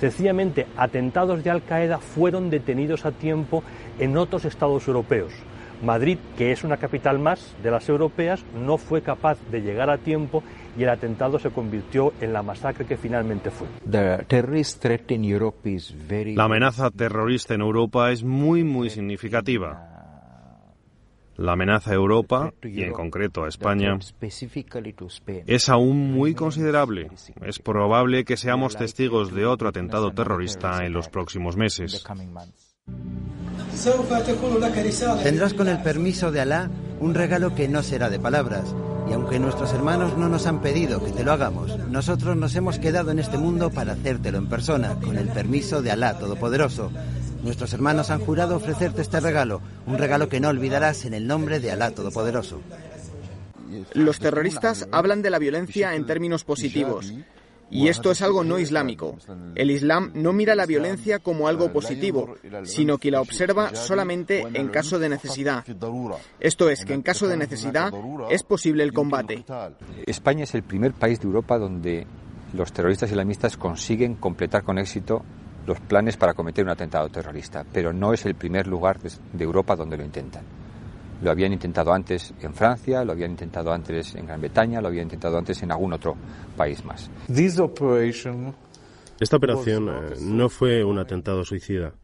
Sencillamente, 0.00 0.66
atentados 0.76 1.44
de 1.44 1.50
Al 1.50 1.62
Qaeda 1.62 1.98
fueron 1.98 2.50
detenidos 2.50 3.06
a 3.06 3.12
tiempo 3.12 3.62
en 4.00 4.16
otros 4.16 4.44
estados 4.44 4.88
europeos. 4.88 5.32
Madrid, 5.80 6.18
que 6.36 6.50
es 6.50 6.64
una 6.64 6.76
capital 6.76 7.20
más 7.20 7.54
de 7.62 7.70
las 7.70 7.88
europeas, 7.88 8.44
no 8.54 8.78
fue 8.78 9.02
capaz 9.02 9.38
de 9.52 9.62
llegar 9.62 9.90
a 9.90 9.98
tiempo 9.98 10.42
y 10.76 10.82
el 10.82 10.88
atentado 10.88 11.38
se 11.38 11.50
convirtió 11.50 12.12
en 12.20 12.32
la 12.32 12.42
masacre 12.42 12.86
que 12.86 12.96
finalmente 12.96 13.50
fue. 13.50 13.68
La 16.34 16.44
amenaza 16.44 16.90
terrorista 16.90 17.54
en 17.54 17.60
Europa 17.60 18.10
es 18.10 18.24
muy, 18.24 18.64
muy 18.64 18.90
significativa. 18.90 19.88
La 21.36 21.52
amenaza 21.52 21.92
a 21.92 21.94
Europa, 21.94 22.52
y 22.62 22.82
en 22.82 22.92
concreto 22.92 23.44
a 23.44 23.48
España, 23.48 23.98
es 25.46 25.68
aún 25.70 26.12
muy 26.12 26.34
considerable. 26.34 27.08
Es 27.42 27.58
probable 27.58 28.24
que 28.24 28.36
seamos 28.36 28.76
testigos 28.76 29.34
de 29.34 29.46
otro 29.46 29.68
atentado 29.68 30.12
terrorista 30.12 30.84
en 30.84 30.92
los 30.92 31.08
próximos 31.08 31.56
meses. 31.56 32.04
Tendrás 35.22 35.54
con 35.54 35.66
el 35.66 35.82
permiso 35.82 36.30
de 36.30 36.40
Alá 36.40 36.70
un 37.00 37.14
regalo 37.14 37.52
que 37.54 37.66
no 37.66 37.82
será 37.82 38.10
de 38.10 38.20
palabras, 38.20 38.74
y 39.08 39.12
aunque 39.12 39.40
nuestros 39.40 39.72
hermanos 39.72 40.16
no 40.16 40.28
nos 40.28 40.46
han 40.46 40.60
pedido 40.60 41.02
que 41.02 41.10
te 41.10 41.24
lo 41.24 41.32
hagamos, 41.32 41.76
nosotros 41.88 42.36
nos 42.36 42.54
hemos 42.54 42.78
quedado 42.78 43.10
en 43.10 43.18
este 43.18 43.38
mundo 43.38 43.70
para 43.70 43.94
hacértelo 43.94 44.38
en 44.38 44.48
persona, 44.48 44.94
con 45.00 45.18
el 45.18 45.26
permiso 45.28 45.82
de 45.82 45.90
Alá 45.90 46.16
Todopoderoso. 46.16 46.92
Nuestros 47.42 47.72
hermanos 47.72 48.10
han 48.10 48.20
jurado 48.20 48.54
ofrecerte 48.54 49.02
este 49.02 49.18
regalo, 49.18 49.60
un 49.86 49.98
regalo 49.98 50.28
que 50.28 50.38
no 50.38 50.50
olvidarás 50.50 51.04
en 51.04 51.14
el 51.14 51.26
nombre 51.26 51.58
de 51.58 51.72
Alá 51.72 51.90
Todopoderoso. 51.90 52.60
Los 53.94 54.20
terroristas 54.20 54.86
hablan 54.92 55.22
de 55.22 55.30
la 55.30 55.40
violencia 55.40 55.96
en 55.96 56.06
términos 56.06 56.44
positivos 56.44 57.12
Y 57.72 57.88
esto 57.88 58.10
es 58.10 58.20
algo 58.20 58.44
no 58.44 58.58
islámico. 58.58 59.16
El 59.54 59.70
Islam 59.70 60.12
no 60.14 60.32
mira 60.32 60.54
la 60.54 60.66
violencia 60.66 61.18
como 61.18 61.48
algo 61.48 61.72
positivo, 61.72 62.36
sino 62.64 62.98
que 62.98 63.10
la 63.10 63.20
observa 63.20 63.74
solamente 63.74 64.44
en 64.52 64.68
caso 64.68 64.98
de 64.98 65.08
necesidad. 65.08 65.64
Esto 66.38 66.68
es, 66.68 66.84
que 66.84 66.92
en 66.92 67.02
caso 67.02 67.26
de 67.26 67.36
necesidad 67.36 67.92
es 68.30 68.42
posible 68.42 68.84
el 68.84 68.92
combate. 68.92 69.44
España 70.06 70.44
es 70.44 70.54
el 70.54 70.62
primer 70.62 70.92
país 70.92 71.18
de 71.20 71.26
Europa 71.26 71.58
donde 71.58 72.06
los 72.52 72.72
terroristas 72.72 73.10
islamistas 73.10 73.56
consiguen 73.56 74.16
completar 74.16 74.62
con 74.62 74.78
éxito 74.78 75.24
los 75.66 75.80
planes 75.80 76.16
para 76.16 76.34
cometer 76.34 76.64
un 76.64 76.70
atentado 76.70 77.08
terrorista, 77.08 77.64
pero 77.72 77.92
no 77.92 78.12
es 78.12 78.26
el 78.26 78.34
primer 78.34 78.66
lugar 78.66 78.98
de 79.00 79.44
Europa 79.44 79.76
donde 79.76 79.96
lo 79.96 80.04
intentan. 80.04 80.61
Lo 81.22 81.30
habían 81.30 81.52
intentado 81.52 81.92
antes 81.92 82.34
en 82.40 82.52
Francia, 82.52 83.04
lo 83.04 83.12
habían 83.12 83.30
intentado 83.30 83.72
antes 83.72 84.14
en 84.16 84.26
Gran 84.26 84.40
Bretaña, 84.40 84.80
lo 84.80 84.88
habían 84.88 85.04
intentado 85.04 85.38
antes 85.38 85.62
en 85.62 85.70
algún 85.70 85.92
otro 85.92 86.16
país 86.56 86.84
más. 86.84 87.08
Esta 89.20 89.36
operación 89.36 89.88
eh, 89.88 90.14
no 90.20 90.48
fue 90.48 90.82
un 90.82 90.98
atentado 90.98 91.44
suicida. 91.44 91.94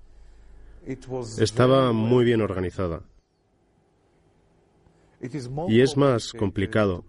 Estaba 1.39 1.93
muy 1.93 2.25
bien 2.25 2.41
organizada. 2.41 3.03
Y 5.69 5.81
es 5.81 5.97
más 5.97 6.33
complicado 6.33 7.05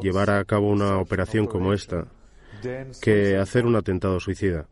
llevar 0.00 0.30
a 0.30 0.44
cabo 0.44 0.68
una 0.68 0.98
operación 0.98 1.46
como 1.46 1.72
esta 1.72 2.06
que 3.02 3.36
hacer 3.36 3.66
un 3.66 3.74
atentado 3.74 4.20
suicida. 4.20 4.68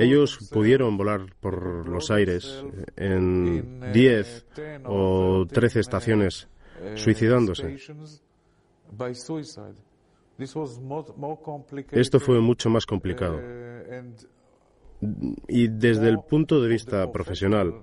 Ellos 0.00 0.50
pudieron 0.50 0.96
volar 0.96 1.26
por 1.40 1.88
los 1.88 2.10
aires 2.10 2.64
en 2.96 3.92
10 3.92 4.46
o 4.84 5.46
13 5.46 5.80
estaciones 5.80 6.48
suicidándose. 6.96 7.76
Esto 11.92 12.20
fue 12.20 12.40
mucho 12.40 12.68
más 12.68 12.84
complicado. 12.84 13.40
Y 15.48 15.68
desde 15.68 16.08
el 16.08 16.18
punto 16.20 16.60
de 16.60 16.68
vista 16.68 17.10
profesional, 17.12 17.74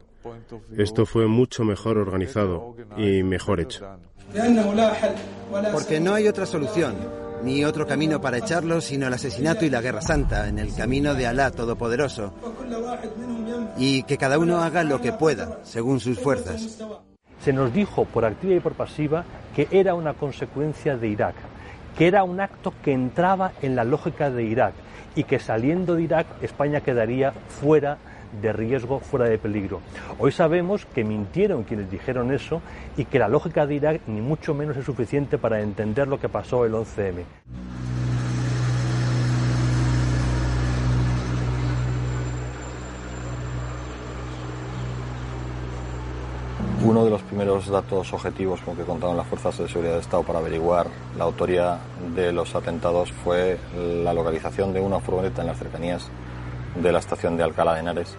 esto 0.77 1.05
fue 1.05 1.27
mucho 1.27 1.63
mejor 1.63 1.97
organizado 1.97 2.75
y 2.97 3.23
mejor 3.23 3.61
hecho. 3.61 3.97
Porque 5.71 5.99
no 5.99 6.13
hay 6.13 6.27
otra 6.27 6.45
solución 6.45 7.22
ni 7.43 7.65
otro 7.65 7.85
camino 7.85 8.21
para 8.21 8.37
echarlos 8.37 8.85
sino 8.85 9.07
el 9.07 9.13
asesinato 9.13 9.65
y 9.65 9.69
la 9.69 9.81
guerra 9.81 10.01
santa 10.01 10.47
en 10.47 10.59
el 10.59 10.73
camino 10.73 11.13
de 11.13 11.27
Alá 11.27 11.51
Todopoderoso. 11.51 12.33
Y 13.77 14.03
que 14.03 14.17
cada 14.17 14.39
uno 14.39 14.61
haga 14.61 14.83
lo 14.83 15.01
que 15.01 15.13
pueda, 15.13 15.59
según 15.63 15.99
sus 15.99 16.19
fuerzas. 16.19 16.79
Se 17.39 17.53
nos 17.53 17.73
dijo 17.73 18.05
por 18.05 18.25
activa 18.25 18.55
y 18.55 18.59
por 18.59 18.73
pasiva 18.73 19.25
que 19.55 19.67
era 19.71 19.93
una 19.95 20.13
consecuencia 20.13 20.95
de 20.95 21.09
Irak, 21.09 21.35
que 21.97 22.07
era 22.07 22.23
un 22.23 22.39
acto 22.39 22.73
que 22.83 22.93
entraba 22.93 23.51
en 23.61 23.75
la 23.75 23.83
lógica 23.83 24.29
de 24.29 24.43
Irak 24.43 24.73
y 25.15 25.25
que 25.25 25.39
saliendo 25.39 25.95
de 25.95 26.03
Irak 26.03 26.27
España 26.41 26.81
quedaría 26.81 27.31
fuera 27.31 27.97
de 28.41 28.53
riesgo, 28.53 28.99
fuera 28.99 29.25
de 29.25 29.37
peligro. 29.37 29.81
Hoy 30.19 30.31
sabemos 30.31 30.85
que 30.85 31.03
mintieron 31.03 31.63
quienes 31.63 31.89
dijeron 31.89 32.31
eso 32.31 32.61
y 32.97 33.05
que 33.05 33.19
la 33.19 33.27
lógica 33.27 33.65
de 33.65 33.75
Irak 33.75 34.01
ni 34.07 34.21
mucho 34.21 34.53
menos 34.53 34.77
es 34.77 34.85
suficiente 34.85 35.37
para 35.37 35.61
entender 35.61 36.07
lo 36.07 36.19
que 36.19 36.29
pasó 36.29 36.65
el 36.65 36.73
11M. 36.73 37.23
Uno 46.85 47.05
de 47.05 47.11
los 47.11 47.21
primeros 47.21 47.69
datos 47.69 48.11
objetivos 48.11 48.59
con 48.59 48.75
que 48.75 48.83
contaron 48.83 49.15
las 49.15 49.25
fuerzas 49.27 49.57
de 49.57 49.69
seguridad 49.69 49.93
de 49.93 50.01
Estado 50.01 50.23
para 50.23 50.39
averiguar 50.39 50.87
la 51.17 51.23
autoría 51.23 51.79
de 52.13 52.33
los 52.33 52.53
atentados 52.55 53.09
fue 53.23 53.57
la 54.03 54.13
localización 54.13 54.73
de 54.73 54.81
una 54.81 54.99
furgoneta 54.99 55.41
en 55.41 55.47
las 55.47 55.57
cercanías 55.57 56.09
de 56.75 56.91
la 56.91 56.99
estación 56.99 57.37
de 57.37 57.43
Alcalá 57.43 57.75
de 57.75 57.79
Henares. 57.79 58.17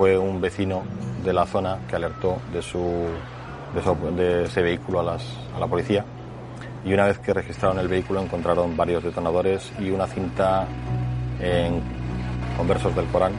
Fue 0.00 0.16
un 0.16 0.40
vecino 0.40 0.82
de 1.22 1.30
la 1.30 1.44
zona 1.44 1.80
que 1.86 1.94
alertó 1.94 2.38
de, 2.54 2.62
su, 2.62 3.04
de, 4.16 4.44
ese 4.44 4.62
vehículo 4.62 5.00
a, 5.00 5.18
la 5.58 5.66
policía 5.66 6.06
y 6.86 6.94
una 6.94 7.04
vez 7.04 7.18
que 7.18 7.34
registraron 7.34 7.78
el 7.78 7.86
vehículo 7.86 8.22
encontraron 8.22 8.74
varios 8.78 9.04
detonadores 9.04 9.70
y 9.78 9.90
una 9.90 10.06
cinta 10.06 10.66
en, 11.38 11.82
con 12.56 12.66
versos 12.66 12.96
del 12.96 13.04
Corán 13.08 13.34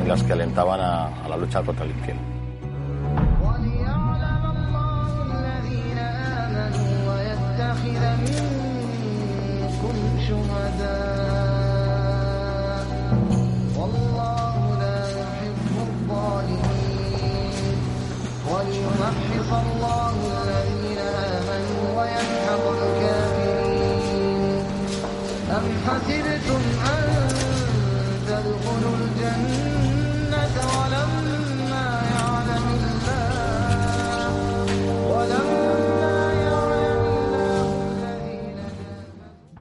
en 0.00 0.08
las 0.08 0.22
que 0.22 0.32
alentaban 0.32 0.80
a, 0.80 1.22
a 1.22 1.28
la 1.28 1.36
lucha 1.36 1.60
contra 1.60 1.84
el 1.84 1.90
infierno. 1.90 2.29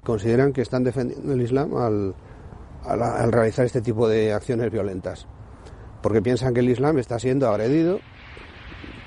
Consideran 0.10 0.54
que 0.54 0.64
están 0.64 0.84
defendiendo 0.84 1.34
el 1.34 1.40
Islam 1.40 1.78
al, 1.78 2.16
al, 2.84 3.04
al 3.04 3.32
realizar 3.32 3.64
este 3.64 3.80
tipo 3.80 4.08
de 4.08 4.34
acciones 4.34 4.72
violentas, 4.72 5.28
porque 6.02 6.20
piensan 6.20 6.52
que 6.52 6.62
el 6.62 6.70
Islam 6.70 6.98
está 6.98 7.20
siendo 7.20 7.48
agredido 7.48 8.00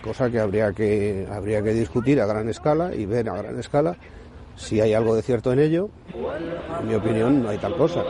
cosa 0.01 0.31
que 0.31 0.39
habría 0.39 0.73
que 0.73 1.27
habría 1.29 1.61
que 1.61 1.73
discutir 1.73 2.21
a 2.21 2.27
gran 2.27 2.49
escala 2.49 2.95
y 2.95 3.05
ver 3.07 3.29
a 3.29 3.37
gran 3.37 3.59
escala 3.59 3.97
si 4.55 4.81
hay 4.81 4.95
algo 4.95 5.17
de 5.17 5.23
cierto 5.23 5.53
en 5.53 5.59
ello. 5.59 5.91
En 6.81 6.87
mi 6.87 6.95
opinión, 6.95 7.43
no 7.43 7.49
hay 7.49 7.59
tal 7.59 7.77
cosa. 7.77 8.05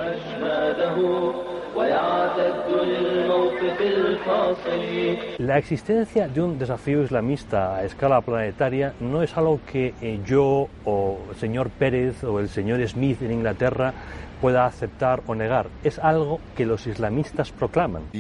La 5.39 5.59
existencia 5.59 6.29
de 6.29 6.41
un 6.41 6.59
desafío 6.59 7.03
islamista 7.03 7.77
a 7.77 7.85
escala 7.85 8.21
planetaria 8.21 8.95
no 9.01 9.23
es 9.23 9.37
algo 9.37 9.61
que 9.71 9.95
eh, 10.01 10.21
yo 10.25 10.69
o 10.85 11.19
el 11.31 11.37
señor 11.37 11.71
Pérez 11.71 12.23
o 12.25 12.41
el 12.41 12.49
señor 12.49 12.87
Smith 12.87 13.23
en 13.23 13.33
Inglaterra 13.33 13.95
pueda 14.41 14.67
aceptar 14.67 15.23
o 15.27 15.35
negar. 15.35 15.71
Es 15.85 15.99
algo 15.99 16.41
que 16.57 16.67
los 16.67 16.87
islamistas 16.87 17.53
proclaman. 17.53 18.11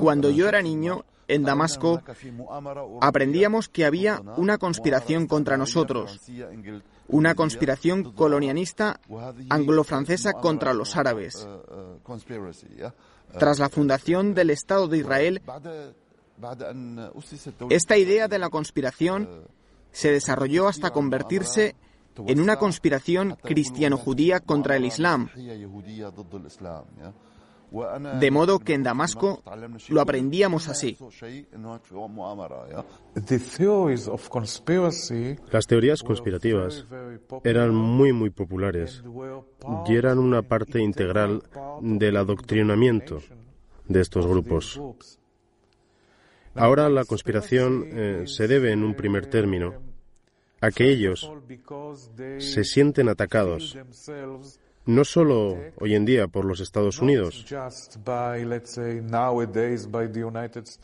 Cuando 0.00 0.30
yo 0.30 0.48
era 0.48 0.60
niño, 0.60 1.04
en 1.28 1.44
Damasco, 1.44 2.02
aprendíamos 3.00 3.68
que 3.68 3.84
había 3.84 4.20
una 4.36 4.58
conspiración 4.58 5.26
contra 5.26 5.56
nosotros, 5.56 6.20
una 7.12 7.34
conspiración 7.34 8.12
colonialista 8.12 9.00
anglo-francesa 9.48 10.32
contra 10.32 10.74
los 10.74 10.96
árabes. 10.96 11.46
Tras 13.38 13.58
la 13.58 13.68
fundación 13.68 14.34
del 14.34 14.50
Estado 14.50 14.88
de 14.88 14.98
Israel, 14.98 15.42
esta 17.70 17.96
idea 17.96 18.28
de 18.28 18.38
la 18.38 18.50
conspiración 18.50 19.46
se 19.92 20.10
desarrolló 20.10 20.68
hasta 20.68 20.90
convertirse 20.90 21.76
en 22.26 22.40
una 22.40 22.56
conspiración 22.56 23.36
cristiano-judía 23.42 24.40
contra 24.40 24.76
el 24.76 24.86
Islam. 24.86 25.28
De 28.20 28.30
modo 28.30 28.58
que 28.58 28.74
en 28.74 28.82
Damasco 28.82 29.42
lo 29.88 30.00
aprendíamos 30.00 30.68
así. 30.68 30.98
Las 35.50 35.66
teorías 35.66 36.02
conspirativas 36.02 36.86
eran 37.44 37.74
muy 37.74 38.12
muy 38.12 38.30
populares 38.30 39.02
y 39.86 39.96
eran 39.96 40.18
una 40.18 40.42
parte 40.42 40.80
integral 40.80 41.42
del 41.80 42.16
adoctrinamiento 42.16 43.20
de 43.88 44.00
estos 44.00 44.26
grupos. 44.26 44.80
Ahora 46.54 46.90
la 46.90 47.04
conspiración 47.04 47.88
eh, 47.92 48.24
se 48.26 48.46
debe 48.46 48.72
en 48.72 48.84
un 48.84 48.94
primer 48.94 49.26
término 49.26 49.74
a 50.60 50.70
que 50.70 50.90
ellos 50.90 51.30
se 52.38 52.64
sienten 52.64 53.08
atacados, 53.08 53.76
no 54.86 55.04
solo 55.04 55.56
hoy 55.76 55.94
en 55.94 56.04
día 56.04 56.28
por 56.28 56.44
los 56.44 56.60
Estados 56.60 57.00
Unidos. 57.00 57.46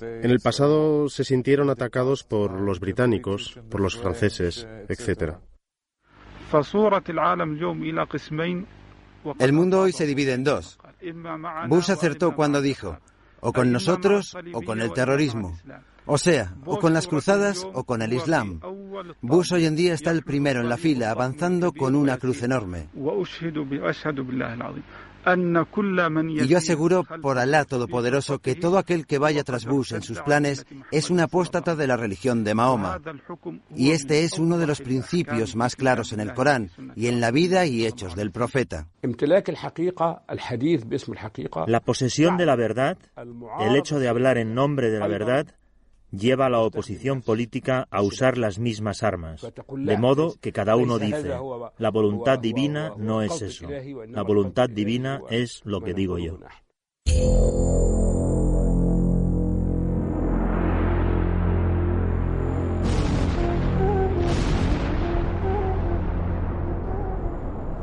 En 0.01 0.31
el 0.31 0.41
pasado 0.41 1.09
se 1.09 1.25
sintieron 1.25 1.71
atacados 1.71 2.25
por 2.25 2.53
los 2.61 2.81
británicos, 2.81 3.59
por 3.71 3.81
los 3.81 3.97
franceses, 3.97 4.67
etc. 4.89 5.35
El 9.39 9.53
mundo 9.53 9.81
hoy 9.81 9.93
se 9.93 10.07
divide 10.07 10.33
en 10.33 10.45
dos. 10.45 10.79
Bush 11.69 11.91
acertó 11.91 12.35
cuando 12.35 12.61
dijo, 12.61 12.99
o 13.41 13.53
con 13.53 13.73
nosotros 13.73 14.37
o 14.53 14.63
con 14.63 14.81
el 14.81 14.93
terrorismo. 14.93 15.57
O 16.11 16.17
sea, 16.17 16.55
o 16.65 16.79
con 16.79 16.95
las 16.95 17.07
cruzadas 17.07 17.67
o 17.75 17.85
con 17.85 18.01
el 18.01 18.15
Islam. 18.15 18.61
Bush 19.21 19.53
hoy 19.53 19.67
en 19.67 19.77
día 19.77 19.93
está 19.93 20.11
el 20.11 20.23
primero 20.23 20.61
en 20.61 20.69
la 20.71 20.79
fila, 20.79 21.11
avanzando 21.11 21.73
con 21.73 21.95
una 21.95 22.17
cruz 22.17 22.43
enorme. 22.43 22.89
Y 26.31 26.47
yo 26.47 26.57
aseguro 26.57 27.05
por 27.21 27.39
Alá 27.39 27.65
Todopoderoso 27.67 28.39
que 28.39 28.55
todo 28.55 28.79
aquel 28.79 29.07
que 29.07 29.19
vaya 29.19 29.45
tras 29.45 29.67
Bush 29.67 29.93
en 29.93 30.03
sus 30.03 30.21
planes 30.23 30.65
es 30.91 31.11
un 31.11 31.21
apóstata 31.21 31.77
de 31.77 31.87
la 31.87 31.99
religión 31.99 32.43
de 32.45 32.55
Mahoma. 32.55 32.99
Y 33.77 33.91
este 33.91 34.25
es 34.25 34.39
uno 34.39 34.57
de 34.57 34.67
los 34.67 34.81
principios 34.81 35.57
más 35.57 35.77
claros 35.77 36.15
en 36.15 36.21
el 36.21 36.33
Corán 36.33 36.71
y 36.97 37.09
en 37.09 37.21
la 37.21 37.31
vida 37.31 37.67
y 37.67 37.85
hechos 37.85 38.17
del 38.17 38.31
profeta. 38.31 38.87
La 41.67 41.81
posesión 41.81 42.37
de 42.39 42.47
la 42.47 42.57
verdad, 42.57 42.97
el 43.61 43.77
hecho 43.77 43.99
de 43.99 44.09
hablar 44.09 44.39
en 44.39 44.55
nombre 44.55 44.91
de 44.91 44.99
la 45.01 45.09
verdad, 45.09 45.47
lleva 46.11 46.47
a 46.47 46.51
la 46.51 46.61
oposición 46.61 47.23
política 47.23 47.87
a 47.91 48.03
usar 48.03 48.39
las 48.39 48.59
mismas 48.59 49.03
armas, 49.03 49.47
de 49.77 49.99
modo 49.99 50.35
que 50.41 50.53
cada 50.53 50.77
uno 50.77 50.99
dice, 50.99 51.35
la 51.79 51.91
voluntad 51.91 52.39
divina 52.39 52.93
no 52.97 53.23
es 53.23 53.43
eso, 53.43 53.67
la 54.09 54.23
voluntad 54.23 54.69
divina 54.69 55.23
es 55.31 55.61
lo 55.65 55.81
que 55.81 55.95
digo 55.95 56.19
yo. 56.19 56.39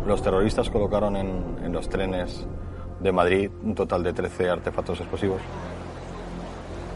Los 0.05 0.21
terroristas 0.21 0.69
colocaron 0.69 1.17
en, 1.17 1.57
en 1.63 1.73
los 1.73 1.89
trenes 1.89 2.47
de 2.99 3.11
Madrid 3.11 3.49
un 3.63 3.73
total 3.73 4.03
de 4.03 4.13
13 4.13 4.49
artefactos 4.49 4.99
explosivos 4.99 5.41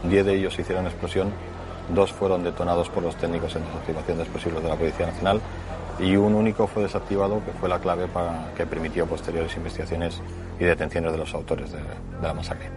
Diez 0.04 0.24
de 0.24 0.34
ellos 0.34 0.58
hicieron 0.58 0.86
explosión, 0.86 1.30
dos 1.94 2.12
fueron 2.12 2.42
detonados 2.42 2.88
por 2.88 3.02
los 3.02 3.16
técnicos 3.16 3.54
en 3.56 3.64
desactivación 3.64 4.16
de 4.16 4.22
explosivos 4.22 4.62
de 4.62 4.68
la 4.68 4.76
Policía 4.76 5.06
Nacional 5.06 5.40
y 5.98 6.16
un 6.16 6.34
único 6.34 6.66
fue 6.66 6.84
desactivado 6.84 7.42
que 7.44 7.52
fue 7.52 7.68
la 7.68 7.78
clave 7.78 8.06
para 8.08 8.52
que 8.56 8.64
permitió 8.66 9.06
posteriores 9.06 9.54
investigaciones 9.56 10.20
y 10.58 10.64
detenciones 10.64 11.12
de 11.12 11.18
los 11.18 11.34
autores 11.34 11.70
de, 11.72 11.78
la 12.22 12.32
masacre. 12.32 12.70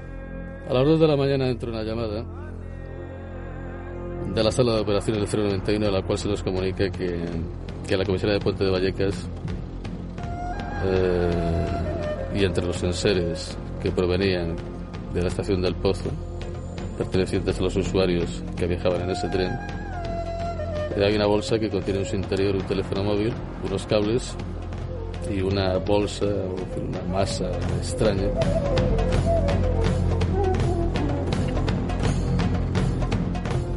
A 0.70 0.74
las 0.74 0.86
2 0.86 1.00
de 1.00 1.08
la 1.08 1.16
mañana 1.16 1.48
entró 1.48 1.72
una 1.72 1.84
llamada 1.84 2.26
de 4.34 4.44
la 4.44 4.52
sala 4.52 4.76
de 4.76 4.82
operaciones 4.82 5.32
del 5.32 5.44
091 5.44 5.88
a 5.88 5.92
la 5.92 6.02
cual 6.02 6.18
se 6.18 6.28
nos 6.28 6.44
comunica 6.44 6.90
que, 6.90 7.20
que 7.88 7.98
la 7.98 8.04
comisaría 8.04 8.34
de 8.36 8.40
Puente 8.40 8.64
de 8.66 8.72
Vallecas 8.72 9.30
eh, 10.86 11.32
y 12.36 12.44
entre 12.44 12.66
los 12.66 12.82
enseres 12.84 13.58
que 13.82 13.92
provenían 13.92 14.56
de 15.14 15.22
la 15.22 15.28
estación 15.28 15.62
del 15.62 15.76
Pozo 15.76 16.10
pertenecientes 16.98 17.60
a 17.60 17.62
los 17.62 17.76
usuarios 17.76 18.44
que 18.56 18.68
viajaban 18.68 19.02
en 19.02 19.10
ese 19.12 19.28
tren. 19.30 19.52
Hay 20.96 21.16
una 21.16 21.26
bolsa 21.26 21.58
que 21.58 21.70
contiene 21.70 22.02
en 22.02 22.06
su 22.06 22.16
interior 22.16 22.56
un 22.56 22.64
teléfono 22.64 23.04
móvil, 23.04 23.34
unos 23.66 23.86
cables 23.88 24.36
y 25.32 25.42
una 25.42 25.78
bolsa, 25.78 26.26
una 26.26 27.02
masa 27.12 27.50
extraña. 27.78 28.28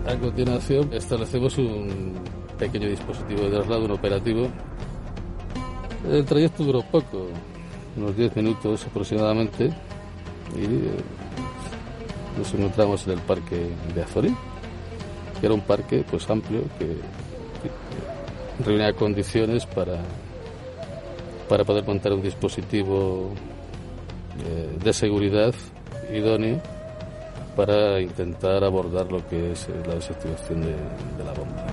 A 0.07 0.19
continuación 0.19 0.93
establecemos 0.93 1.57
un 1.59 2.15
pequeño 2.59 2.89
dispositivo 2.89 3.43
de 3.43 3.51
traslado, 3.51 3.85
un 3.87 3.91
operativo. 3.93 4.49
El 6.11 6.25
trayecto 6.25 6.65
duró 6.65 6.83
poco, 6.83 7.27
unos 7.97 8.17
10 8.17 8.37
minutos 8.37 8.87
aproximadamente, 8.87 9.73
y 10.55 11.16
nos 12.37 12.53
encontramos 12.55 13.07
en 13.07 13.13
el 13.15 13.21
parque 13.21 13.69
de 13.95 14.03
Azorín, 14.03 14.37
que 15.41 15.47
era 15.47 15.55
un 15.55 15.61
parque 15.61 16.05
pues 16.09 16.29
amplio 16.31 16.63
que, 16.79 16.97
reunía 18.65 18.93
condiciones 18.95 19.67
para, 19.67 19.99
para 21.49 21.65
poder 21.65 21.85
montar 21.85 22.13
un 22.15 22.23
dispositivo 22.23 23.33
eh, 24.47 24.79
de, 24.83 24.93
seguridad 24.95 25.55
idóneo 26.11 26.61
para 27.55 28.01
intentar 28.01 28.65
abordar 28.65 29.13
lo 29.13 29.27
que 29.29 29.53
es 29.53 29.69
la 29.87 29.95
desactivación 29.95 30.63
de, 30.63 30.69
de, 30.69 31.25
la 31.25 31.33
bomba. 31.33 31.67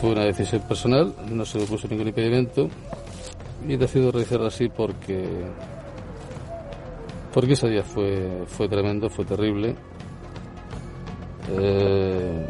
Fue 0.00 0.10
una 0.10 0.24
decisión 0.24 0.62
personal, 0.62 1.12
no 1.28 1.44
se 1.44 1.58
me 1.58 1.64
puso 1.64 1.88
ningún 1.88 2.08
impedimento 2.08 2.68
y 3.66 3.76
decido 3.76 4.12
realizarlo 4.12 4.46
así 4.46 4.68
porque 4.68 5.26
porque 7.36 7.52
ese 7.52 7.68
día 7.68 7.82
fue, 7.82 8.44
fue 8.46 8.66
tremendo, 8.66 9.10
fue 9.10 9.26
terrible. 9.26 9.76
Eh, 11.50 12.46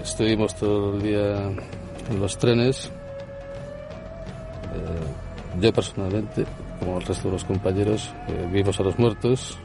estuvimos 0.00 0.54
todo 0.54 0.94
el 0.94 1.02
día 1.02 1.50
en 2.08 2.20
los 2.20 2.38
trenes. 2.38 2.86
Eh, 4.72 5.60
yo 5.60 5.72
personalmente, 5.72 6.44
como 6.78 6.98
el 6.98 7.04
resto 7.04 7.26
de 7.26 7.32
los 7.32 7.44
compañeros, 7.44 8.14
eh, 8.28 8.48
vimos 8.52 8.78
a 8.78 8.84
los 8.84 8.96
muertos, 8.96 9.58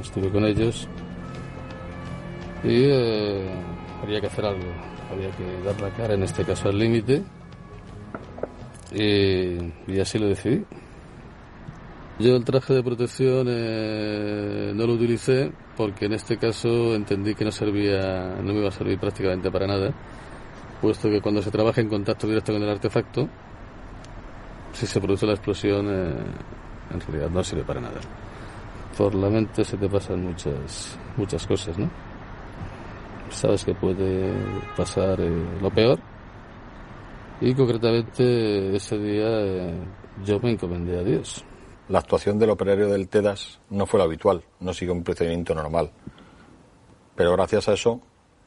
estuve 0.00 0.30
con 0.30 0.46
ellos 0.46 0.88
y 2.64 2.84
había 4.02 4.18
que 4.22 4.28
hacer 4.28 4.46
algo, 4.46 4.72
había 5.12 5.30
que 5.32 5.62
dar 5.62 5.78
la 5.78 5.90
cara, 5.90 6.14
en 6.14 6.22
este 6.22 6.42
caso 6.42 6.70
al 6.70 6.78
límite, 6.78 7.22
y 8.94 10.00
así 10.00 10.18
lo 10.18 10.28
decidí. 10.28 10.64
Yo 12.18 12.34
el 12.34 12.44
traje 12.44 12.72
de 12.72 12.82
protección 12.82 13.46
eh, 13.50 14.72
no 14.74 14.86
lo 14.86 14.94
utilicé 14.94 15.52
porque 15.76 16.06
en 16.06 16.14
este 16.14 16.38
caso 16.38 16.94
entendí 16.94 17.34
que 17.34 17.44
no 17.44 17.52
servía, 17.52 18.36
no 18.42 18.54
me 18.54 18.60
iba 18.60 18.68
a 18.68 18.72
servir 18.72 18.98
prácticamente 18.98 19.50
para 19.50 19.66
nada, 19.66 19.92
puesto 20.80 21.10
que 21.10 21.20
cuando 21.20 21.42
se 21.42 21.50
trabaja 21.50 21.82
en 21.82 21.90
contacto 21.90 22.26
directo 22.26 22.54
con 22.54 22.62
el 22.62 22.70
artefacto, 22.70 23.28
si 24.72 24.86
se 24.86 24.98
produce 24.98 25.26
la 25.26 25.34
explosión, 25.34 25.88
eh, 25.90 26.14
en 26.94 27.00
realidad 27.00 27.28
no 27.28 27.44
sirve 27.44 27.64
para 27.64 27.82
nada. 27.82 28.00
Por 28.96 29.14
la 29.14 29.28
mente 29.28 29.62
se 29.62 29.76
te 29.76 29.86
pasan 29.86 30.24
muchas, 30.24 30.98
muchas 31.18 31.46
cosas, 31.46 31.76
¿no? 31.76 31.90
Sabes 33.28 33.62
que 33.62 33.74
puede 33.74 34.32
pasar 34.74 35.20
eh, 35.20 35.58
lo 35.60 35.68
peor 35.68 35.98
y 37.42 37.52
concretamente 37.52 38.74
ese 38.74 38.96
día 38.96 39.70
yo 40.24 40.40
me 40.40 40.52
encomendé 40.52 40.98
a 40.98 41.02
Dios. 41.02 41.44
La 41.88 42.00
actuación 42.00 42.38
del 42.38 42.50
operario 42.50 42.88
del 42.88 43.08
TEDAS 43.08 43.60
no 43.70 43.86
fue 43.86 43.98
lo 43.98 44.04
habitual, 44.04 44.42
no 44.58 44.74
siguió 44.74 44.92
un 44.92 45.04
procedimiento 45.04 45.54
normal. 45.54 45.92
Pero 47.14 47.32
gracias 47.32 47.68
a 47.68 47.74
eso 47.74 48.00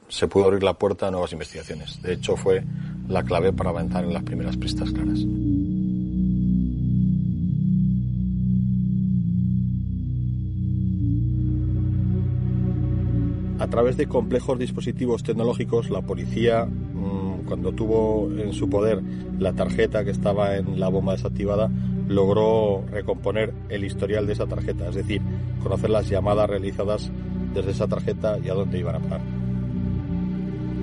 se 0.09 0.27
pudo 0.27 0.45
abrir 0.45 0.61
la 0.61 0.73
puerta 0.73 1.07
a 1.07 1.11
nuevas 1.11 1.31
investigaciones. 1.31 2.01
De 2.01 2.13
hecho, 2.13 2.35
fue 2.35 2.63
la 3.07 3.23
clave 3.23 3.53
para 3.53 3.69
avanzar 3.69 4.03
en 4.03 4.13
las 4.13 4.23
primeras 4.23 4.57
pistas 4.57 4.91
claras. 4.91 5.19
A 13.59 13.67
través 13.67 13.97
de 13.97 14.07
complejos 14.07 14.59
dispositivos 14.59 15.23
tecnológicos, 15.23 15.89
la 15.89 16.01
policía, 16.01 16.65
mm, 16.65 17.45
cuando 17.45 17.71
tuvo 17.71 18.29
en 18.31 18.51
su 18.51 18.69
poder 18.69 19.01
la 19.37 19.53
tarjeta 19.53 20.03
que 20.03 20.11
estaba 20.11 20.55
en 20.55 20.79
la 20.79 20.89
bomba 20.89 21.13
desactivada, 21.13 21.69
logró 22.09 22.83
recomponer 22.91 23.53
el 23.69 23.85
historial 23.85 24.25
de 24.25 24.33
esa 24.33 24.47
tarjeta, 24.47 24.89
es 24.89 24.95
decir, 24.95 25.21
conocer 25.61 25.91
las 25.91 26.09
llamadas 26.09 26.49
realizadas 26.49 27.11
desde 27.53 27.71
esa 27.71 27.87
tarjeta 27.87 28.37
y 28.43 28.49
a 28.49 28.55
dónde 28.55 28.79
iban 28.79 28.95
a 28.95 28.99
parar. 28.99 29.21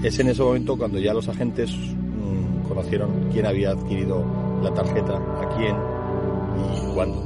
Es 0.04 0.18
en 0.20 0.28
ese 0.28 0.42
momento 0.42 0.78
cuando 0.78 1.00
ya 1.00 1.12
los 1.12 1.28
agentes 1.28 1.72
mm, 1.74 2.68
conocieron 2.68 3.28
quién 3.32 3.44
había 3.44 3.70
adquirido 3.70 4.24
la 4.62 4.72
tarjeta, 4.72 5.16
a 5.16 5.56
quién 5.56 5.74
y 5.74 6.94
cuándo. 6.94 7.24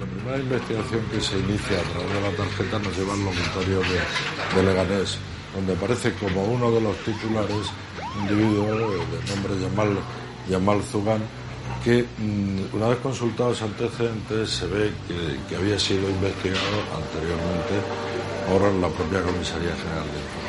La 0.00 0.06
primera 0.06 0.38
investigación 0.38 1.00
que 1.12 1.20
se 1.20 1.38
inicia 1.38 1.78
a 1.78 1.82
través 1.82 2.12
de 2.12 2.20
la 2.22 2.36
tarjeta 2.36 2.78
nos 2.80 2.98
lleva 2.98 3.14
al 3.14 3.24
locutorio 3.24 3.78
de, 3.78 4.56
de 4.56 4.62
Leganés, 4.66 5.18
donde 5.54 5.74
aparece 5.74 6.12
como 6.14 6.44
uno 6.44 6.72
de 6.72 6.80
los 6.80 6.96
titulares 7.04 7.70
individuo 8.18 8.66
de 8.66 9.34
nombre 9.34 9.60
Yamal, 9.60 9.98
Yamal 10.48 10.82
Zugan, 10.82 11.20
que 11.84 12.02
mm, 12.18 12.76
una 12.76 12.88
vez 12.88 12.98
consultados 12.98 13.62
antecedentes 13.62 14.50
se 14.50 14.66
ve 14.66 14.92
que, 15.48 15.56
había 15.56 15.78
sido 15.78 16.08
investigado 16.08 16.76
anteriormente 16.94 17.74
por 18.48 18.72
la 18.74 18.88
propia 18.88 19.22
Comisaría 19.22 19.74
General 19.76 20.04
de 20.04 20.40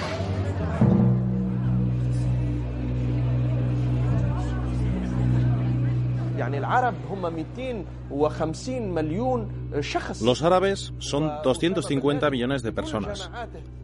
Los 10.22 10.42
árabes 10.44 10.94
son 10.98 11.32
250 11.44 12.30
millones 12.30 12.64
de 12.64 12.72
personas. 12.72 13.30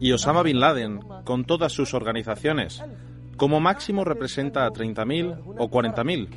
Y 0.00 0.12
Osama 0.12 0.42
Bin 0.42 0.60
Laden, 0.60 1.00
con 1.24 1.44
todas 1.44 1.72
sus 1.72 1.94
organizaciones, 1.94 2.82
como 3.38 3.60
máximo 3.60 4.04
representa 4.04 4.66
a 4.66 4.70
30.000 4.70 5.54
o 5.58 5.70
40.000. 5.70 6.28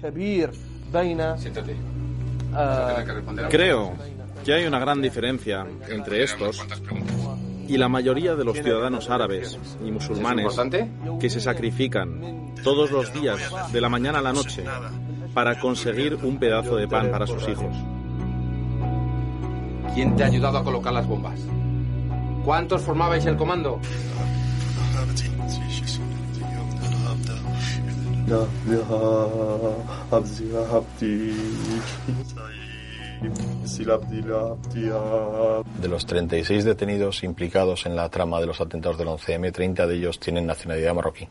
Creo 3.50 3.92
que 4.46 4.54
hay 4.54 4.66
una 4.66 4.80
gran 4.80 5.02
diferencia 5.02 5.68
entre 5.90 6.24
estos 6.24 6.66
y 7.68 7.76
la 7.78 7.90
mayoría 7.90 8.36
de 8.36 8.46
los 8.46 8.58
ciudadanos 8.58 9.10
árabes 9.10 9.60
y 9.84 9.92
musulmanes 9.92 10.58
que 11.20 11.30
se 11.30 11.42
sacrifican 11.42 12.54
todos 12.64 12.92
los 12.92 13.12
días, 13.14 13.40
de 13.72 13.82
la 13.82 13.90
mañana 13.90 14.20
a 14.20 14.22
la 14.22 14.34
noche, 14.34 14.64
para 15.34 15.60
conseguir 15.60 16.14
un 16.16 16.38
pedazo 16.38 16.76
de 16.76 16.88
pan 16.88 17.10
para 17.10 17.26
sus 17.26 17.50
hijos. 17.50 17.76
¿Quién 19.96 20.16
te 20.16 20.24
ha 20.24 20.28
ayudado 20.28 20.60
a 20.60 20.64
colocar 20.64 20.94
las 20.94 21.08
bombas? 21.08 21.40
¿Cuántos 22.46 22.84
formabais 22.84 23.26
el 23.26 23.38
comando? 23.38 23.80
De 35.80 35.88
los 35.88 36.06
36 36.06 36.66
detenidos 36.66 37.24
implicados 37.24 37.86
en 37.86 37.96
la 37.96 38.10
trama 38.10 38.40
de 38.40 38.48
los 38.48 38.60
atentados 38.62 38.98
del 38.98 39.08
11M, 39.08 39.52
30 39.52 39.88
de 39.88 39.96
ellos 39.96 40.20
tienen 40.20 40.46
nacionalidad 40.48 40.96
marroquí. 40.96 41.28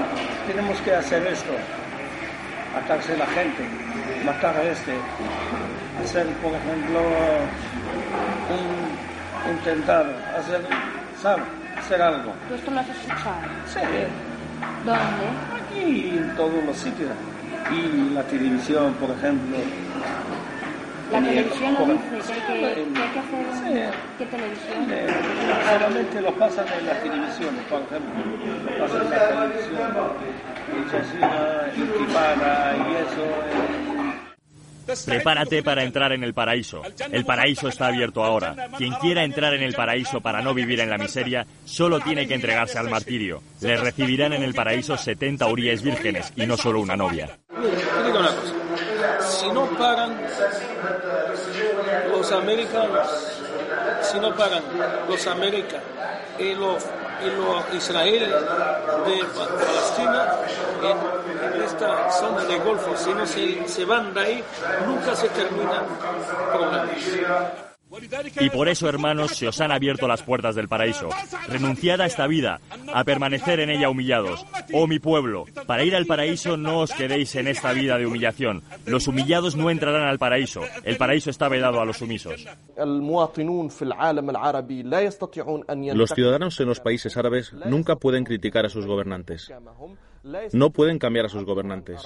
tenemos 0.46 0.80
que 0.80 0.94
hacer 0.94 1.26
esto, 1.26 1.52
atarse 2.78 3.16
la 3.16 3.26
gente, 3.26 3.62
matar 4.24 4.56
a 4.56 4.62
este, 4.62 4.92
hacer, 6.03 6.25
por 6.43 6.51
ejemplo, 6.53 6.99
un 8.49 9.51
intentado, 9.51 10.11
hacer, 10.37 10.61
¿sabes? 11.21 11.43
Hacer 11.77 12.01
algo. 12.01 12.33
¿Tú 12.49 12.55
esto 12.55 12.71
lo 12.71 12.79
has 12.79 12.89
escuchado? 12.89 13.41
Sí, 13.67 13.79
¿Dónde? 14.85 15.01
aquí 15.63 16.09
en 16.17 16.35
todos 16.35 16.63
los 16.65 16.75
sitios. 16.77 17.09
Y 17.71 18.13
la 18.13 18.23
televisión, 18.23 18.93
por 18.95 19.09
ejemplo. 19.11 19.57
La 21.11 21.19
televisión 21.21 21.73
lo 21.79 21.85
dice, 21.85 22.33
que 22.47 22.53
hay 22.53 22.73
que, 22.75 22.93
que 22.93 23.01
hay 23.01 23.09
que 23.09 23.19
hacer 23.19 23.39
un... 23.39 23.91
¿Qué 24.17 24.25
televisión? 24.25 24.87
Eh, 24.89 25.07
solamente 25.71 26.21
lo 26.21 26.31
pasan 26.35 26.65
en 26.79 26.85
la 26.85 26.93
televisión, 26.99 27.55
por 27.69 27.81
ejemplo. 27.81 28.11
Lo 28.77 28.85
pasan 28.85 29.03
en 29.05 29.09
la 29.11 29.47
televisión. 29.47 29.91
Y 30.67 30.89
Jazeera, 30.89 31.71
Intifada 31.77 32.75
y 32.75 32.95
eso. 33.05 33.23
eh, 33.23 33.96
Prepárate 35.05 35.63
para 35.63 35.83
entrar 35.83 36.11
en 36.11 36.23
el 36.23 36.33
paraíso. 36.33 36.81
El 37.11 37.25
paraíso 37.25 37.67
está 37.67 37.87
abierto 37.87 38.23
ahora. 38.23 38.69
Quien 38.77 38.93
quiera 38.95 39.23
entrar 39.23 39.53
en 39.53 39.63
el 39.63 39.73
paraíso 39.73 40.21
para 40.21 40.41
no 40.41 40.53
vivir 40.53 40.79
en 40.79 40.89
la 40.89 40.97
miseria, 40.97 41.45
solo 41.65 41.99
tiene 41.99 42.27
que 42.27 42.35
entregarse 42.35 42.77
al 42.77 42.89
martirio. 42.89 43.41
Le 43.61 43.77
recibirán 43.77 44.33
en 44.33 44.43
el 44.43 44.53
paraíso 44.53 44.97
70 44.97 45.47
uríes 45.47 45.81
vírgenes 45.81 46.31
y 46.35 46.45
no 46.45 46.57
solo 46.57 46.79
una 46.79 46.95
novia. 46.95 47.37
Si 49.19 49.51
no 49.51 49.65
pagan 49.77 50.17
los 52.09 52.31
americanos, 52.31 53.36
si 54.01 54.19
no 54.19 54.33
pagan 54.35 54.63
los 55.07 55.27
americanos 55.27 55.85
y 56.39 56.53
los, 56.53 56.83
y 57.23 57.29
los 57.35 57.65
de 59.05 59.23
Pa- 59.35 59.47
Palestina 59.47 60.35
en, 60.83 61.61
esta 61.63 62.11
zona 62.11 62.43
de 62.45 62.57
Golfo, 62.59 62.95
si 62.95 63.13
no 63.13 63.25
se, 63.25 63.67
se 63.67 63.85
van 63.85 64.13
de 64.13 64.21
ahí, 64.21 64.43
nunca 64.85 65.15
se 65.15 65.27
terminan 65.29 65.83
problemas. 66.51 67.66
Y 68.39 68.49
por 68.49 68.67
eso, 68.67 68.89
hermanos, 68.89 69.31
se 69.31 69.47
os 69.47 69.61
han 69.61 69.71
abierto 69.71 70.07
las 70.07 70.21
puertas 70.21 70.55
del 70.55 70.67
paraíso. 70.67 71.09
Renunciad 71.47 72.01
a 72.01 72.05
esta 72.05 72.27
vida, 72.27 72.59
a 72.93 73.03
permanecer 73.03 73.59
en 73.59 73.69
ella 73.69 73.89
humillados. 73.89 74.45
Oh 74.73 74.87
mi 74.87 74.99
pueblo, 74.99 75.45
para 75.65 75.83
ir 75.83 75.95
al 75.95 76.05
paraíso 76.05 76.57
no 76.57 76.79
os 76.79 76.91
quedéis 76.91 77.35
en 77.35 77.47
esta 77.47 77.71
vida 77.73 77.97
de 77.97 78.05
humillación. 78.05 78.61
Los 78.85 79.07
humillados 79.07 79.55
no 79.55 79.69
entrarán 79.69 80.07
al 80.07 80.19
paraíso. 80.19 80.61
El 80.83 80.97
paraíso 80.97 81.29
está 81.29 81.47
vedado 81.47 81.79
a 81.79 81.85
los 81.85 81.97
sumisos. 81.97 82.45
Los 85.93 86.09
ciudadanos 86.11 86.59
en 86.59 86.67
los 86.67 86.79
países 86.79 87.17
árabes 87.17 87.53
nunca 87.65 87.95
pueden 87.95 88.23
criticar 88.25 88.65
a 88.65 88.69
sus 88.69 88.85
gobernantes. 88.85 89.51
No 90.51 90.71
pueden 90.71 90.99
cambiar 90.99 91.27
a 91.27 91.29
sus 91.29 91.45
gobernantes. 91.45 92.01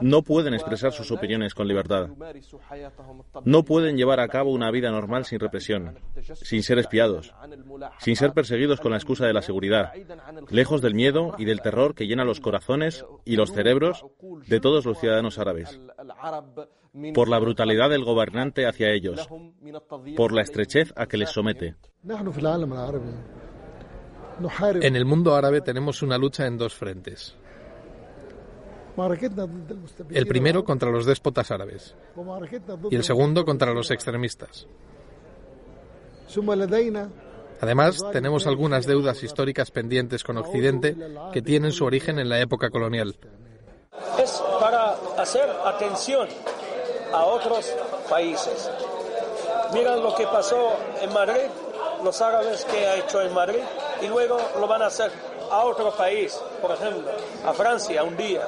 No 0.00 0.22
pueden 0.22 0.54
expresar 0.54 0.92
sus 0.92 1.10
opiniones 1.10 1.54
con 1.54 1.68
libertad. 1.68 2.08
No 3.44 3.64
pueden 3.64 3.96
llevar 3.96 4.20
a 4.20 4.28
cabo 4.28 4.50
una 4.50 4.70
vida 4.70 4.90
normal 4.90 5.24
sin 5.24 5.40
represión, 5.40 5.98
sin 6.34 6.62
ser 6.62 6.78
espiados, 6.78 7.34
sin 7.98 8.16
ser 8.16 8.32
perseguidos 8.32 8.80
con 8.80 8.92
la 8.92 8.96
excusa 8.96 9.26
de 9.26 9.32
la 9.32 9.42
seguridad, 9.42 9.92
lejos 10.50 10.82
del 10.82 10.94
miedo 10.94 11.34
y 11.38 11.44
del 11.44 11.62
terror 11.62 11.94
que 11.94 12.06
llena 12.06 12.24
los 12.24 12.40
corazones 12.40 13.04
y 13.24 13.36
los 13.36 13.52
cerebros 13.52 14.04
de 14.46 14.60
todos 14.60 14.84
los 14.84 14.98
ciudadanos 14.98 15.38
árabes, 15.38 15.80
por 17.14 17.28
la 17.28 17.38
brutalidad 17.38 17.90
del 17.90 18.04
gobernante 18.04 18.66
hacia 18.66 18.90
ellos, 18.90 19.28
por 20.16 20.32
la 20.32 20.42
estrechez 20.42 20.92
a 20.96 21.06
que 21.06 21.16
les 21.16 21.30
somete. 21.30 21.76
En 24.80 24.96
el 24.96 25.04
mundo 25.04 25.34
árabe 25.34 25.60
tenemos 25.60 26.02
una 26.02 26.16
lucha 26.16 26.46
en 26.46 26.56
dos 26.56 26.74
frentes. 26.74 27.36
El 30.10 30.26
primero 30.26 30.64
contra 30.64 30.90
los 30.90 31.06
déspotas 31.06 31.50
árabes 31.50 31.94
y 32.90 32.96
el 32.96 33.04
segundo 33.04 33.44
contra 33.44 33.72
los 33.72 33.90
extremistas. 33.90 34.66
Además, 37.60 37.98
tenemos 38.12 38.46
algunas 38.46 38.86
deudas 38.86 39.22
históricas 39.22 39.70
pendientes 39.70 40.24
con 40.24 40.38
Occidente 40.38 40.96
que 41.32 41.42
tienen 41.42 41.72
su 41.72 41.84
origen 41.84 42.18
en 42.18 42.28
la 42.28 42.40
época 42.40 42.70
colonial. 42.70 43.16
Es 44.18 44.42
para 44.60 44.92
hacer 45.18 45.48
atención 45.64 46.28
a 47.12 47.24
otros 47.24 47.74
países. 48.08 48.70
Miran 49.74 50.02
lo 50.02 50.14
que 50.14 50.24
pasó 50.24 50.72
en 51.02 51.12
Madrid, 51.12 51.48
los 52.02 52.20
árabes 52.22 52.64
que 52.64 52.86
ha 52.86 52.96
hecho 52.96 53.20
en 53.20 53.34
Madrid, 53.34 53.60
y 54.02 54.06
luego 54.06 54.38
lo 54.58 54.66
van 54.66 54.82
a 54.82 54.86
hacer 54.86 55.10
a 55.51 55.63
otro 55.63 55.91
país, 55.91 56.39
por 56.61 56.71
ejemplo, 56.71 57.11
a 57.45 57.53
Francia 57.53 58.03
un 58.03 58.17
día, 58.17 58.47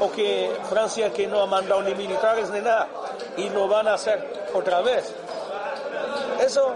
o 0.00 0.10
que 0.10 0.54
Francia 0.68 1.12
que 1.12 1.26
no 1.26 1.42
ha 1.42 1.46
mandado 1.46 1.82
ni 1.82 1.94
militares 1.94 2.50
ni 2.50 2.60
nada, 2.60 2.88
y 3.36 3.48
lo 3.50 3.68
van 3.68 3.88
a 3.88 3.94
hacer 3.94 4.48
otra 4.54 4.80
vez. 4.82 5.12
Eso, 6.40 6.74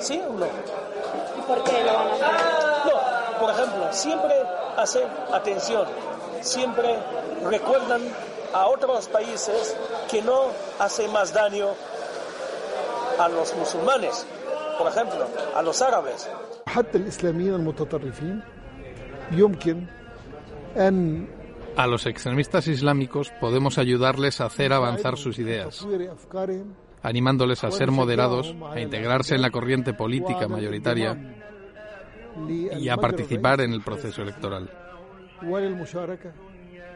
¿sí 0.00 0.20
o 0.26 0.32
no? 0.32 0.46
¿Y 0.46 1.42
por 1.42 1.62
qué 1.64 1.84
lo 1.84 1.92
van 1.92 2.08
a 2.08 2.12
hacer? 2.14 2.26
No, 2.86 3.40
por 3.40 3.50
ejemplo, 3.50 3.92
siempre 3.92 4.34
hacen 4.76 5.08
atención, 5.32 5.86
siempre 6.40 6.98
recuerdan 7.44 8.02
a 8.52 8.66
otros 8.68 9.08
países 9.08 9.76
que 10.10 10.22
no 10.22 10.46
hace 10.78 11.08
más 11.08 11.32
daño 11.32 11.68
a 13.18 13.28
los 13.28 13.54
musulmanes, 13.54 14.26
por 14.78 14.88
ejemplo, 14.88 15.26
a 15.54 15.62
los 15.62 15.82
árabes. 15.82 16.26
حتى 16.66 16.98
الإسلاميين 16.98 17.54
المتطرفين 17.54 18.40
يمكن 18.40 18.40
أن 18.40 18.57
a 21.75 21.87
los 21.87 22.05
extremistas 22.05 22.67
islámicos 22.67 23.31
podemos 23.39 23.77
ayudarles 23.77 24.41
a 24.41 24.45
hacer 24.45 24.73
avanzar 24.73 25.17
sus 25.17 25.39
ideas, 25.39 25.87
animándoles 27.01 27.63
a 27.63 27.71
ser 27.71 27.91
moderados, 27.91 28.55
a 28.71 28.79
integrarse 28.79 29.35
en 29.35 29.41
la 29.41 29.49
corriente 29.49 29.93
política 29.93 30.47
mayoritaria 30.47 31.17
y 32.47 32.89
a 32.89 32.97
participar 32.97 33.61
en 33.61 33.73
el 33.73 33.81
proceso 33.81 34.21
electoral. 34.21 34.69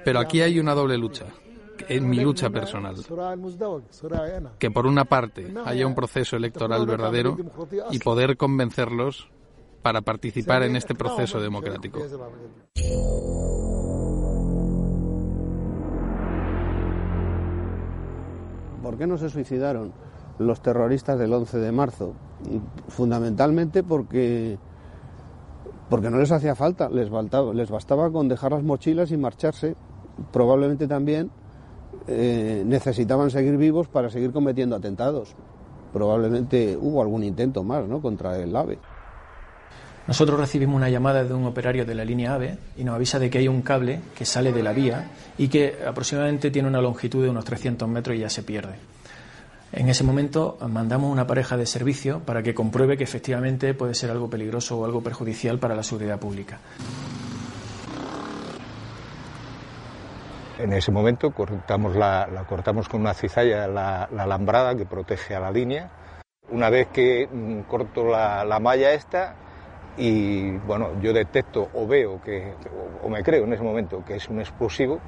Pero 0.04 0.20
aquí 0.20 0.42
hay 0.42 0.60
una 0.60 0.74
doble 0.74 0.98
lucha, 0.98 1.28
en 1.88 2.10
mi 2.10 2.20
lucha 2.20 2.50
personal. 2.50 2.96
Que 4.60 4.72
por 4.72 4.86
una 4.86 5.06
parte 5.06 5.54
haya 5.66 5.88
un 5.88 5.96
proceso 5.96 6.36
electoral 6.36 6.86
verdadero 6.86 7.38
y 7.92 8.00
poder 8.00 8.38
convencerlos 8.38 9.30
para 9.84 10.02
participar 10.02 10.64
en 10.64 10.76
este 10.76 10.96
proceso 10.96 11.40
democrático. 11.40 12.00
¿Por 18.82 18.98
qué 18.98 19.06
no 19.06 19.18
se 19.18 19.30
suicidaron 19.30 19.94
los 20.40 20.62
terroristas 20.62 21.20
del 21.20 21.34
11 21.34 21.58
de 21.60 21.72
marzo? 21.72 22.14
Fundamentalmente 22.88 23.84
porque, 23.84 24.58
porque 25.90 26.10
no 26.10 26.18
les 26.18 26.32
hacía 26.32 26.56
falta, 26.56 26.90
les, 26.90 27.10
les 27.54 27.70
bastaba 27.70 28.12
con 28.12 28.28
dejar 28.28 28.52
las 28.54 28.64
mochilas 28.64 29.12
y 29.12 29.18
marcharse. 29.18 29.76
Probablemente 30.32 30.88
también 30.88 31.32
eh, 32.08 32.64
necesitaban 32.66 33.32
seguir 33.32 33.58
vivos 33.58 33.88
para 33.88 34.10
seguir 34.10 34.32
cometiendo 34.32 34.76
atentados. 34.76 35.36
Probablemente 35.92 36.78
hubo 36.80 37.02
algún 37.02 37.24
intento 37.24 37.64
más 37.64 37.88
¿no? 37.88 38.02
contra 38.02 38.38
el 38.40 38.56
AVE. 38.56 38.80
Nosotros 40.06 40.38
recibimos 40.38 40.76
una 40.76 40.90
llamada 40.90 41.24
de 41.24 41.34
un 41.34 41.46
operario 41.46 41.86
de 41.86 41.96
la 41.96 42.04
línea 42.04 42.34
AVE 42.34 42.58
y 42.76 42.84
nos 42.84 42.96
avisa 42.96 43.20
de 43.20 43.30
que 43.30 43.38
hay 43.38 43.48
un 43.48 43.62
cable 43.62 44.02
que 44.16 44.26
sale 44.26 44.52
de 44.52 44.62
la 44.62 44.74
vía 44.74 45.12
y 45.38 45.48
que 45.48 45.80
aproximadamente 45.88 46.52
tiene 46.52 46.68
una 46.68 46.82
longitud 46.82 47.24
de 47.24 47.30
unos 47.30 47.46
300 47.46 47.88
metros 47.88 48.18
y 48.18 48.20
ya 48.20 48.30
se 48.30 48.44
pierde. 48.44 48.76
En 49.72 49.88
ese 49.90 50.04
momento 50.04 50.58
mandamos 50.68 51.10
una 51.10 51.26
pareja 51.26 51.56
de 51.56 51.66
servicio 51.66 52.20
para 52.20 52.44
que 52.44 52.54
compruebe 52.54 52.98
que 52.98 53.06
efectivamente 53.06 53.74
puede 53.74 53.96
ser 53.96 54.12
algo 54.12 54.30
peligroso 54.30 54.78
o 54.78 54.86
algo 54.86 55.02
perjudicial 55.02 55.58
para 55.58 55.74
la 55.74 55.84
seguridad 55.84 56.20
pública. 56.20 56.60
En 60.60 60.74
ese 60.74 60.92
momento 60.92 61.32
cortamos 61.32 61.96
la, 61.96 62.46
cortamos 62.48 62.88
con 62.88 63.02
una 63.02 63.14
cizalla 63.14 63.68
la, 63.68 64.04
alambrada 64.04 64.76
que 64.76 64.86
protege 64.86 65.34
a 65.34 65.40
la 65.40 65.50
línea. 65.50 65.90
Una 66.52 66.70
vez 66.70 66.88
que 66.94 67.28
mm, 67.32 67.62
corto 67.62 68.04
la, 68.04 68.46
la 68.46 68.60
malla 68.60 68.94
esta, 68.94 69.36
y 69.98 70.52
bueno, 70.60 71.00
yo 71.02 71.14
detecto 71.14 71.70
o 71.74 71.86
veo 71.86 72.20
que, 72.22 72.56
o, 73.02 73.10
me 73.10 73.22
creo 73.24 73.44
en 73.44 73.54
ese 73.54 73.64
momento 73.64 74.04
que 74.06 74.16
es 74.16 74.28
un 74.28 74.40
explosivo, 74.40 75.00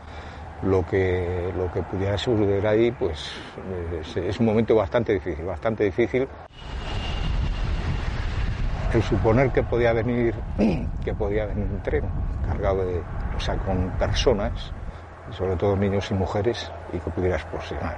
lo 0.63 0.85
que, 0.85 1.51
lo 1.57 1.71
que 1.71 1.81
pudiera 1.83 2.17
suceder 2.17 2.65
ahí, 2.65 2.91
pues 2.91 3.31
es, 4.15 4.39
un 4.39 4.45
momento 4.45 4.75
bastante 4.75 5.13
difícil, 5.13 5.45
bastante 5.45 5.83
difícil. 5.85 6.27
El 8.93 9.03
suponer 9.03 9.51
que 9.51 9.63
podía 9.63 9.91
venir, 9.91 10.33
que 11.03 11.13
podía 11.13 11.45
venir 11.45 11.67
un 11.69 11.81
tren 11.81 12.03
cargado 12.45 12.85
de, 12.85 13.01
o 13.35 13.39
sea, 13.39 13.57
con 13.57 13.89
personas, 13.97 14.71
sobre 15.31 15.55
todo 15.55 15.75
niños 15.75 16.09
y 16.11 16.13
mujeres, 16.13 16.71
y 16.93 16.99
que 16.99 17.09
pudiera 17.09 17.35
explosionar. 17.35 17.97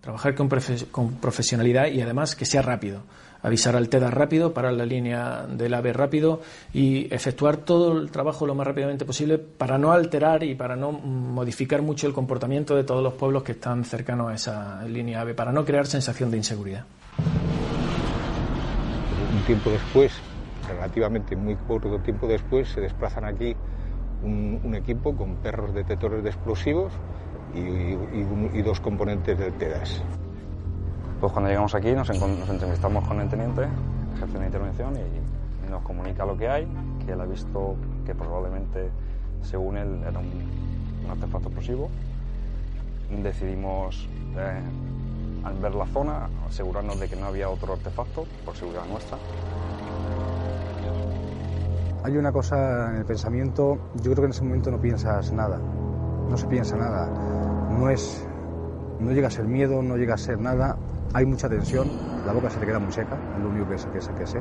Trabajar 0.00 0.34
con, 0.34 0.48
con 0.90 1.14
profesionalidad 1.14 1.86
y 1.88 2.00
además 2.00 2.36
que 2.36 2.46
sea 2.46 2.62
rápido 2.62 3.02
avisar 3.44 3.76
al 3.76 3.88
TEDA 3.88 4.10
rápido, 4.10 4.54
parar 4.54 4.72
la 4.72 4.86
línea 4.86 5.46
del 5.46 5.74
AVE 5.74 5.92
rápido 5.92 6.40
y 6.72 7.14
efectuar 7.14 7.58
todo 7.58 7.96
el 7.96 8.10
trabajo 8.10 8.46
lo 8.46 8.54
más 8.54 8.66
rápidamente 8.66 9.04
posible 9.04 9.38
para 9.38 9.76
no 9.76 9.92
alterar 9.92 10.42
y 10.42 10.54
para 10.54 10.76
no 10.76 10.92
modificar 10.92 11.82
mucho 11.82 12.06
el 12.06 12.14
comportamiento 12.14 12.74
de 12.74 12.84
todos 12.84 13.02
los 13.02 13.12
pueblos 13.12 13.42
que 13.42 13.52
están 13.52 13.84
cercanos 13.84 14.30
a 14.30 14.34
esa 14.34 14.84
línea 14.84 15.20
AVE, 15.20 15.34
para 15.34 15.52
no 15.52 15.64
crear 15.64 15.86
sensación 15.86 16.30
de 16.30 16.38
inseguridad. 16.38 16.84
Un 19.34 19.44
tiempo 19.44 19.70
después, 19.70 20.12
relativamente 20.66 21.36
muy 21.36 21.54
corto 21.56 21.98
tiempo 21.98 22.26
después, 22.26 22.68
se 22.70 22.80
desplazan 22.80 23.26
aquí 23.26 23.54
un, 24.22 24.74
equipo 24.74 25.14
con 25.14 25.36
perros 25.36 25.74
detectores 25.74 26.24
de 26.24 26.30
explosivos 26.30 26.92
y, 27.54 27.58
y 28.58 28.62
dos 28.62 28.80
componentes 28.80 29.38
del 29.38 29.52
TEDAS. 29.52 30.02
Pues 31.24 31.32
cuando 31.32 31.48
llegamos 31.48 31.74
aquí 31.74 31.90
nos, 31.92 32.10
entrevistamos 32.10 33.08
con 33.08 33.18
el 33.18 33.30
teniente, 33.30 33.62
jefe 34.20 34.38
de 34.38 34.44
intervención, 34.44 34.92
y, 34.94 35.70
nos 35.70 35.80
comunica 35.80 36.26
lo 36.26 36.36
que 36.36 36.50
hay, 36.50 36.68
que 37.06 37.12
él 37.12 37.20
ha 37.22 37.24
visto 37.24 37.76
que 38.04 38.14
probablemente, 38.14 38.90
según 39.40 39.78
él, 39.78 40.02
era 40.06 40.18
un, 40.18 41.10
artefacto 41.10 41.48
explosivo. 41.48 41.88
Decidimos, 43.22 44.06
eh, 44.36 44.60
al 45.44 45.54
ver 45.54 45.74
la 45.74 45.86
zona, 45.86 46.28
asegurarnos 46.46 47.00
de 47.00 47.08
que 47.08 47.16
no 47.16 47.24
había 47.24 47.48
otro 47.48 47.72
artefacto, 47.72 48.26
por 48.44 48.54
seguridad 48.54 48.84
nuestra. 48.84 49.16
Hay 52.02 52.18
una 52.18 52.32
cosa 52.32 52.90
en 52.90 52.96
el 52.96 53.06
pensamiento, 53.06 53.78
yo 53.94 54.12
creo 54.12 54.16
que 54.16 54.24
en 54.26 54.30
ese 54.32 54.42
momento 54.42 54.70
no 54.70 54.78
piensas 54.78 55.32
nada, 55.32 55.58
no 56.28 56.36
se 56.36 56.46
piensa 56.48 56.76
nada, 56.76 57.08
no 57.70 57.88
es, 57.88 58.28
no 59.00 59.10
llega 59.12 59.28
a 59.28 59.30
ser 59.30 59.46
miedo, 59.46 59.82
no 59.82 59.96
llega 59.96 60.12
a 60.12 60.18
ser 60.18 60.38
nada, 60.38 60.76
hay 61.14 61.24
mucha 61.24 61.48
tensión, 61.48 61.88
la 62.26 62.32
boca 62.32 62.50
se 62.50 62.58
te 62.58 62.66
queda 62.66 62.80
muy 62.80 62.92
seca, 62.92 63.16
es 63.36 63.42
lo 63.42 63.48
único 63.48 63.68
que, 63.68 63.78
sé. 64.26 64.38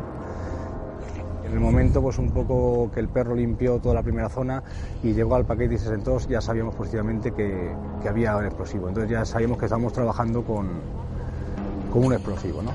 En 1.46 1.54
el 1.54 1.60
momento, 1.60 2.02
pues 2.02 2.18
un 2.18 2.32
poco 2.32 2.90
que 2.92 3.00
el 3.00 3.10
perro 3.10 3.36
limpió 3.36 3.78
toda 3.80 3.94
la 3.94 4.02
primera 4.02 4.28
zona 4.28 4.64
y 5.04 5.14
llegó 5.14 5.36
al 5.36 5.46
paquete 5.46 5.76
y 5.76 5.78
se 5.78 5.88
sentó, 5.88 6.18
ya 6.18 6.42
sabíamos 6.42 6.74
positivamente 6.74 7.32
que, 7.32 7.72
que 8.02 8.10
había 8.10 8.36
un 8.38 8.46
explosivo. 8.46 8.88
Entonces 8.88 9.12
ya 9.12 9.24
sabíamos 9.24 9.60
que 9.60 9.66
estábamos 9.66 9.94
trabajando 9.94 10.44
con, 10.44 10.68
con 11.92 12.06
un 12.06 12.14
explosivo, 12.14 12.64
¿no? 12.64 12.72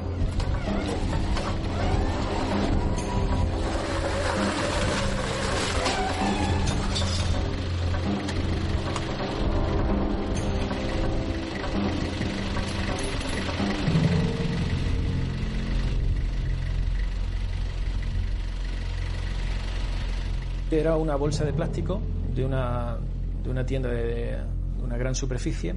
Era 20.70 20.96
una 20.96 21.16
bolsa 21.16 21.44
de 21.44 21.52
plástico 21.52 22.00
de 22.34 22.44
una, 22.44 22.96
de 23.42 23.50
una 23.50 23.64
tienda 23.64 23.88
de, 23.88 24.36
una 24.82 24.96
gran 24.96 25.14
superficie. 25.14 25.74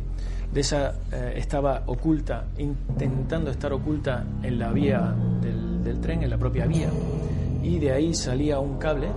De 0.52 0.62
esa 0.62 0.94
eh, 1.12 1.34
estaba 1.38 1.84
oculta, 1.86 2.46
intentando 2.58 3.52
estar 3.52 3.72
oculta 3.74 4.26
en 4.44 4.60
la 4.60 4.72
vía 4.72 5.16
del, 5.42 6.00
tren, 6.02 6.24
en 6.24 6.30
la 6.30 6.38
propia 6.38 6.66
vía. 6.66 6.90
Y 7.64 7.80
de 7.80 7.92
ahí 7.92 8.14
salía 8.14 8.60
un 8.60 8.78
cable, 8.78 9.08
eh, 9.08 9.12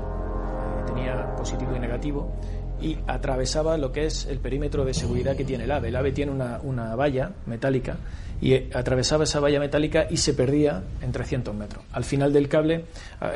tenía 0.87 1.34
positivo 1.37 1.74
y 1.74 1.80
negativo, 1.80 2.32
y 2.80 2.96
atravesaba 3.06 3.76
lo 3.76 3.90
que 3.90 4.06
es 4.06 4.26
el 4.26 4.38
perímetro 4.38 4.84
de 4.84 4.94
seguridad 4.94 5.37
que 5.37 5.44
tiene 5.44 5.64
el 5.64 5.70
AVE. 5.70 5.88
El 5.88 5.96
AVE 5.96 6.12
tiene 6.12 6.32
una, 6.32 6.60
una 6.62 6.94
valla 6.94 7.32
metálica 7.46 7.96
y 8.40 8.52
eh, 8.52 8.70
atravesaba 8.74 9.24
esa 9.24 9.40
valla 9.40 9.58
metálica 9.58 10.06
y 10.10 10.18
se 10.18 10.34
perdía 10.34 10.82
en 11.00 11.10
300 11.10 11.54
metros. 11.54 11.84
Al 11.92 12.04
final 12.04 12.32
del 12.32 12.48
cable 12.48 12.84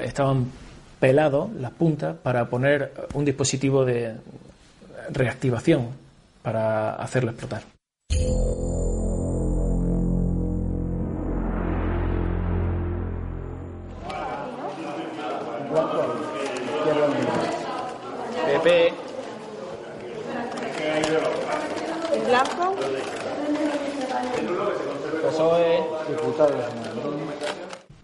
estaban 0.02 0.46
pelado 1.00 1.50
las 1.58 1.70
puntas 1.70 2.16
para 2.22 2.48
poner 2.48 2.92
un 3.14 3.24
dispositivo 3.24 3.84
de 3.84 4.14
reactivación 5.10 5.88
para 6.42 6.94
hacerlo 6.94 7.30
explotar. 7.30 7.62
Pepe. 18.46 18.92
¿El 22.14 22.22
blanco? 22.26 22.74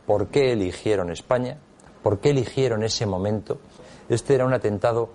¿Por 0.06 0.28
qué 0.28 0.52
eligieron 0.52 1.10
España? 1.10 1.56
¿Por 2.04 2.20
qué 2.20 2.30
eligieron 2.30 2.82
ese 2.82 3.06
momento? 3.06 3.60
Este 4.10 4.34
era 4.34 4.44
un 4.44 4.52
atentado 4.52 5.08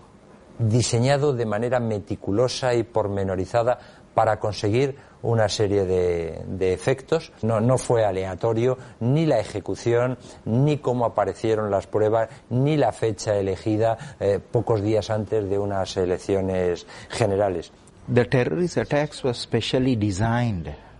diseñado 0.57 1.33
de 1.33 1.45
manera 1.45 1.79
meticulosa 1.79 2.73
y 2.73 2.81
pormenorizada 2.81 3.77
para 4.15 4.39
conseguir 4.39 4.95
una 5.21 5.47
serie 5.49 5.85
de, 5.85 6.73
efectos. 6.73 7.31
No, 7.43 7.77
fue 7.77 8.05
aleatorio 8.05 8.79
ni 9.01 9.27
la 9.27 9.39
ejecución, 9.39 10.17
ni 10.45 10.79
cómo 10.79 11.05
aparecieron 11.05 11.69
las 11.69 11.85
pruebas, 11.85 12.29
ni 12.49 12.75
la 12.75 12.91
fecha 12.91 13.37
elegida 13.37 14.15
eh, 14.19 14.39
pocos 14.39 14.81
días 14.81 15.11
antes 15.11 15.47
de 15.47 15.59
unas 15.59 15.95
elecciones 15.95 16.87
generales. 17.09 17.71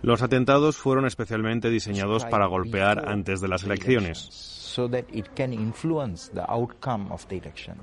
Los 0.02 0.22
atentados 0.22 0.76
fueron 0.76 1.04
especialmente 1.04 1.68
diseñados 1.68 2.24
para 2.26 2.46
golpear 2.46 3.08
antes 3.08 3.40
de 3.40 3.48
las 3.48 3.64
elecciones 3.64 4.59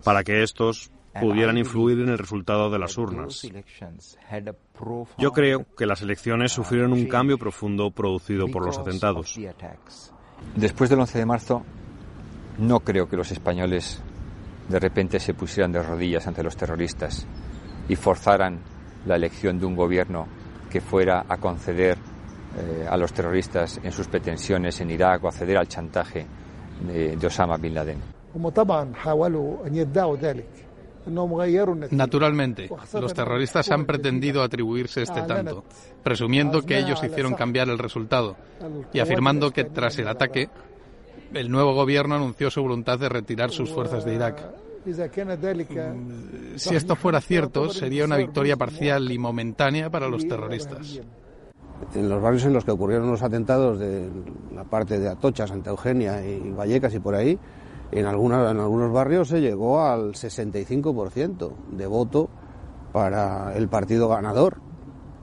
para 0.03 0.23
que 0.23 0.43
estos 0.43 0.91
pudieran 1.19 1.57
influir 1.57 1.99
en 1.99 2.09
el 2.09 2.17
resultado 2.17 2.69
de 2.69 2.79
las 2.79 2.97
urnas. 2.97 3.47
Yo 5.17 5.31
creo 5.31 5.65
que 5.75 5.85
las 5.85 6.01
elecciones 6.01 6.51
sufrieron 6.51 6.93
un 6.93 7.07
cambio 7.07 7.37
profundo 7.37 7.91
producido 7.91 8.47
por 8.47 8.65
los 8.65 8.77
atentados. 8.77 9.35
Después 10.55 10.89
del 10.89 10.99
11 10.99 11.17
de 11.17 11.25
marzo, 11.25 11.63
no 12.59 12.79
creo 12.81 13.09
que 13.09 13.17
los 13.17 13.31
españoles 13.31 14.01
de 14.69 14.79
repente 14.79 15.19
se 15.19 15.33
pusieran 15.33 15.71
de 15.71 15.81
rodillas 15.81 16.27
ante 16.27 16.43
los 16.43 16.55
terroristas 16.55 17.25
y 17.87 17.95
forzaran 17.95 18.59
la 19.05 19.15
elección 19.15 19.59
de 19.59 19.65
un 19.65 19.75
gobierno 19.75 20.27
que 20.69 20.81
fuera 20.81 21.25
a 21.27 21.37
conceder 21.37 21.97
eh, 22.57 22.85
a 22.89 22.97
los 22.97 23.13
terroristas 23.13 23.79
en 23.81 23.91
sus 23.91 24.07
pretensiones 24.07 24.81
en 24.81 24.91
Irak 24.91 25.23
o 25.23 25.27
acceder 25.27 25.57
al 25.57 25.67
chantaje 25.67 26.25
de, 26.81 27.27
Osama 27.27 27.57
Bin 27.57 27.73
Laden. 27.73 27.97
Naturalmente, 31.91 32.69
los 32.93 33.13
terroristas 33.13 33.71
han 33.71 33.85
pretendido 33.85 34.43
atribuirse 34.43 35.03
este 35.03 35.21
tanto, 35.21 35.63
presumiendo 36.03 36.61
que 36.63 36.77
ellos 36.77 37.01
hicieron 37.03 37.33
cambiar 37.33 37.69
el 37.69 37.77
resultado 37.77 38.35
y 38.93 38.99
afirmando 38.99 39.51
que 39.51 39.63
tras 39.63 39.97
el 39.99 40.07
ataque 40.07 40.49
El 41.33 41.49
nuevo 41.51 41.73
gobierno 41.73 42.15
anunció 42.15 42.49
su 42.49 42.61
voluntad 42.61 42.99
de 42.99 43.09
retirar 43.09 43.51
sus 43.51 43.69
fuerzas 43.69 44.05
de 44.05 44.15
Irak. 44.15 44.41
Si 46.55 46.75
esto 46.75 46.95
fuera 46.95 47.19
cierto, 47.19 47.69
sería 47.69 48.05
una 48.05 48.17
victoria 48.17 48.55
parcial 48.55 49.11
y 49.11 49.17
momentánea 49.17 49.89
para 49.89 50.07
los 50.07 50.27
terroristas. 50.27 51.01
En 51.93 52.09
los 52.09 52.21
barrios 52.21 52.45
en 52.45 52.53
los 52.53 52.65
que 52.65 52.71
ocurrieron 52.71 53.09
los 53.09 53.21
atentados 53.21 53.79
de 53.79 54.09
la 54.53 54.63
parte 54.63 54.99
de 54.99 55.09
Atocha, 55.09 55.47
Santa 55.47 55.69
Eugenia 55.69 56.25
y 56.25 56.51
Vallecas 56.51 56.93
y 56.93 56.99
por 56.99 57.15
ahí, 57.15 57.37
en, 57.91 58.05
alguna, 58.05 58.51
en 58.51 58.59
algunos 58.59 58.91
barrios 58.91 59.29
se 59.29 59.39
llegó 59.39 59.81
al 59.81 60.13
65% 60.13 61.51
de 61.71 61.87
voto 61.87 62.29
para 62.91 63.55
el 63.55 63.67
partido 63.69 64.09
ganador, 64.09 64.57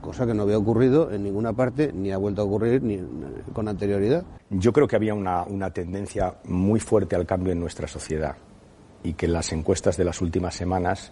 cosa 0.01 0.25
que 0.25 0.33
no 0.33 0.43
había 0.43 0.57
ocurrido 0.57 1.11
en 1.11 1.23
ninguna 1.23 1.53
parte 1.53 1.91
ni 1.93 2.11
ha 2.11 2.17
vuelto 2.17 2.41
a 2.41 2.45
ocurrir 2.45 2.81
ni 2.81 2.99
con 3.53 3.67
anterioridad. 3.67 4.23
Yo 4.49 4.71
creo 4.73 4.87
que 4.87 4.95
había 4.95 5.13
una, 5.13 5.43
una 5.43 5.71
tendencia 5.71 6.35
muy 6.45 6.79
fuerte 6.79 7.15
al 7.15 7.25
cambio 7.25 7.53
en 7.53 7.59
nuestra 7.59 7.87
sociedad 7.87 8.35
y 9.03 9.13
que 9.13 9.27
las 9.27 9.51
encuestas 9.51 9.97
de 9.97 10.05
las 10.05 10.21
últimas 10.21 10.55
semanas 10.55 11.11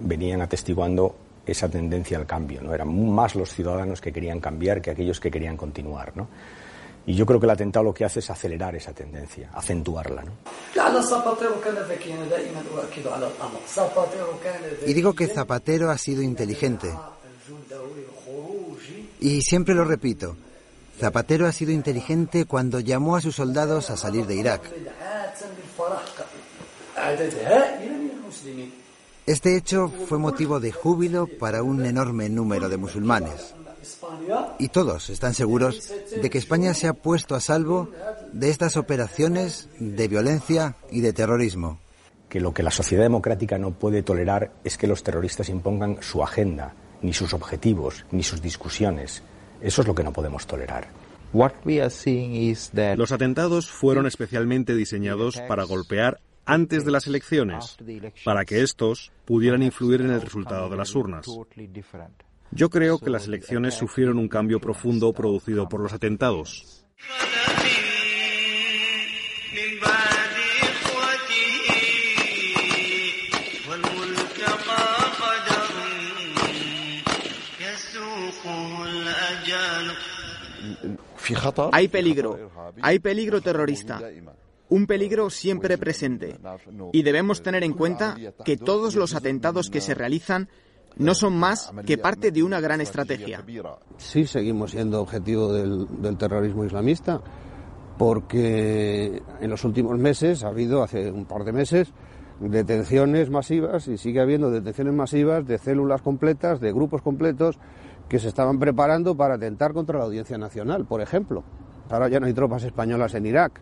venían 0.00 0.42
atestiguando 0.42 1.14
esa 1.46 1.68
tendencia 1.68 2.18
al 2.18 2.26
cambio. 2.26 2.60
¿no? 2.62 2.74
Eran 2.74 3.12
más 3.12 3.34
los 3.34 3.52
ciudadanos 3.52 4.00
que 4.00 4.12
querían 4.12 4.40
cambiar 4.40 4.80
que 4.80 4.90
aquellos 4.90 5.20
que 5.20 5.30
querían 5.30 5.56
continuar. 5.56 6.16
¿no? 6.16 6.28
Y 7.06 7.14
yo 7.14 7.26
creo 7.26 7.38
que 7.38 7.46
el 7.46 7.50
atentado 7.50 7.84
lo 7.84 7.94
que 7.94 8.04
hace 8.04 8.20
es 8.20 8.30
acelerar 8.30 8.74
esa 8.74 8.92
tendencia, 8.92 9.50
acentuarla. 9.52 10.24
¿no? 10.24 10.32
Y 14.86 14.94
digo 14.94 15.14
que 15.14 15.26
Zapatero 15.26 15.90
ha 15.90 15.98
sido 15.98 16.22
inteligente. 16.22 16.90
Y 19.20 19.42
siempre 19.42 19.74
lo 19.74 19.84
repito, 19.84 20.36
Zapatero 20.98 21.46
ha 21.46 21.52
sido 21.52 21.72
inteligente 21.72 22.46
cuando 22.46 22.80
llamó 22.80 23.16
a 23.16 23.20
sus 23.20 23.36
soldados 23.36 23.90
a 23.90 23.96
salir 23.96 24.26
de 24.26 24.36
Irak. 24.36 24.62
Este 29.26 29.56
hecho 29.56 29.88
fue 29.88 30.18
motivo 30.18 30.60
de 30.60 30.70
júbilo 30.70 31.26
para 31.26 31.62
un 31.62 31.86
enorme 31.86 32.28
número 32.28 32.68
de 32.68 32.76
musulmanes. 32.76 33.54
Y 34.58 34.68
todos 34.68 35.08
están 35.08 35.32
seguros 35.32 35.90
de 36.20 36.28
que 36.28 36.36
España 36.36 36.74
se 36.74 36.88
ha 36.88 36.92
puesto 36.92 37.34
a 37.34 37.40
salvo 37.40 37.88
de 38.32 38.50
estas 38.50 38.76
operaciones 38.76 39.70
de 39.78 40.08
violencia 40.08 40.76
y 40.90 41.00
de 41.00 41.14
terrorismo. 41.14 41.80
Que 42.28 42.40
lo 42.40 42.52
que 42.52 42.62
la 42.62 42.70
sociedad 42.70 43.02
democrática 43.02 43.58
no 43.58 43.72
puede 43.72 44.02
tolerar 44.02 44.52
es 44.62 44.76
que 44.76 44.86
los 44.86 45.02
terroristas 45.02 45.48
impongan 45.48 45.98
su 46.02 46.22
agenda, 46.22 46.74
ni 47.00 47.14
sus 47.14 47.32
objetivos, 47.32 48.04
ni 48.10 48.22
sus 48.22 48.42
discusiones. 48.42 49.22
Eso 49.62 49.80
es 49.80 49.88
lo 49.88 49.94
que 49.94 50.04
no 50.04 50.12
podemos 50.12 50.46
tolerar. 50.46 50.88
Los 51.32 53.12
atentados 53.12 53.70
fueron 53.70 54.06
especialmente 54.06 54.74
diseñados 54.74 55.40
para 55.48 55.64
golpear 55.64 56.20
antes 56.46 56.84
de 56.84 56.90
las 56.90 57.06
elecciones, 57.06 57.76
para 58.24 58.44
que 58.44 58.62
estos 58.62 59.12
pudieran 59.24 59.62
influir 59.62 60.00
en 60.00 60.10
el 60.10 60.20
resultado 60.20 60.68
de 60.68 60.76
las 60.76 60.94
urnas. 60.94 61.26
Yo 62.50 62.70
creo 62.70 62.98
que 62.98 63.10
las 63.10 63.26
elecciones 63.26 63.74
sufrieron 63.74 64.18
un 64.18 64.28
cambio 64.28 64.60
profundo 64.60 65.12
producido 65.12 65.68
por 65.68 65.80
los 65.80 65.92
atentados. 65.92 66.84
Hay 81.72 81.88
peligro, 81.88 82.50
hay 82.82 82.98
peligro 82.98 83.40
terrorista, 83.40 84.00
un 84.68 84.86
peligro 84.86 85.30
siempre 85.30 85.78
presente. 85.78 86.36
Y 86.92 87.02
debemos 87.02 87.42
tener 87.42 87.64
en 87.64 87.72
cuenta 87.72 88.16
que 88.44 88.56
todos 88.56 88.96
los 88.96 89.14
atentados 89.14 89.70
que 89.70 89.80
se 89.80 89.94
realizan 89.94 90.48
no 90.96 91.14
son 91.14 91.36
más 91.36 91.72
que 91.86 91.98
parte 91.98 92.30
de 92.30 92.42
una 92.42 92.60
gran 92.60 92.80
estrategia. 92.80 93.44
Sí, 93.96 94.26
seguimos 94.26 94.72
siendo 94.72 95.00
objetivo 95.00 95.52
del, 95.52 96.16
terrorismo 96.16 96.64
islamista, 96.64 97.20
porque 97.98 99.22
en 99.40 99.50
los 99.50 99.64
últimos 99.64 99.98
meses 99.98 100.44
ha 100.44 100.48
habido, 100.48 100.82
hace 100.82 101.10
un 101.10 101.24
par 101.24 101.44
de 101.44 101.52
meses, 101.52 101.92
detenciones 102.40 103.30
masivas 103.30 103.86
y 103.88 103.96
sigue 103.96 104.20
habiendo 104.20 104.50
detenciones 104.50 104.94
masivas 104.94 105.46
de 105.46 105.58
células 105.58 106.02
completas, 106.02 106.60
de 106.60 106.72
grupos 106.72 107.02
completos 107.02 107.58
que 108.08 108.18
se 108.18 108.28
estaban 108.28 108.58
preparando 108.58 109.16
para 109.16 109.34
atentar 109.34 109.72
contra 109.72 109.98
la 109.98 110.04
audiencia 110.04 110.38
nacional, 110.38 110.84
por 110.84 111.00
ejemplo. 111.00 111.44
Ahora 111.90 112.08
ya 112.08 112.20
no 112.20 112.26
hay 112.26 112.34
tropas 112.34 112.64
españolas 112.64 113.14
en 113.14 113.26
Irak. 113.26 113.60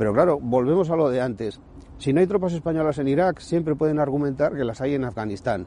Pero 0.00 0.14
claro, 0.14 0.40
volvemos 0.40 0.88
a 0.88 0.96
lo 0.96 1.10
de 1.10 1.20
antes. 1.20 1.60
Si 1.98 2.14
no 2.14 2.20
hay 2.20 2.26
tropas 2.26 2.54
españolas 2.54 2.96
en 2.96 3.06
Irak, 3.06 3.38
siempre 3.40 3.74
pueden 3.74 3.98
argumentar 3.98 4.56
que 4.56 4.64
las 4.64 4.80
hay 4.80 4.94
en 4.94 5.04
Afganistán. 5.04 5.66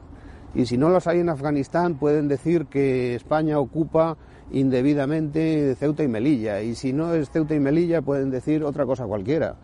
Y 0.56 0.66
si 0.66 0.76
no 0.76 0.88
las 0.88 1.06
hay 1.06 1.20
en 1.20 1.28
Afganistán, 1.28 1.94
pueden 1.94 2.26
decir 2.26 2.66
que 2.66 3.14
España 3.14 3.60
ocupa 3.60 4.16
indebidamente 4.50 5.76
Ceuta 5.76 6.02
y 6.02 6.08
Melilla. 6.08 6.62
Y 6.62 6.74
si 6.74 6.92
no 6.92 7.14
es 7.14 7.30
Ceuta 7.30 7.54
y 7.54 7.60
Melilla, 7.60 8.02
pueden 8.02 8.30
decir 8.30 8.64
otra 8.64 8.84
cosa 8.84 9.04
cualquiera. 9.04 9.54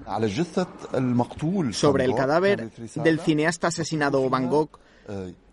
Sobre 1.73 2.05
el 2.05 2.15
cadáver 2.15 2.71
del 2.71 3.19
cineasta 3.19 3.67
asesinado 3.67 4.31
Van 4.31 4.49
Gogh, 4.49 4.79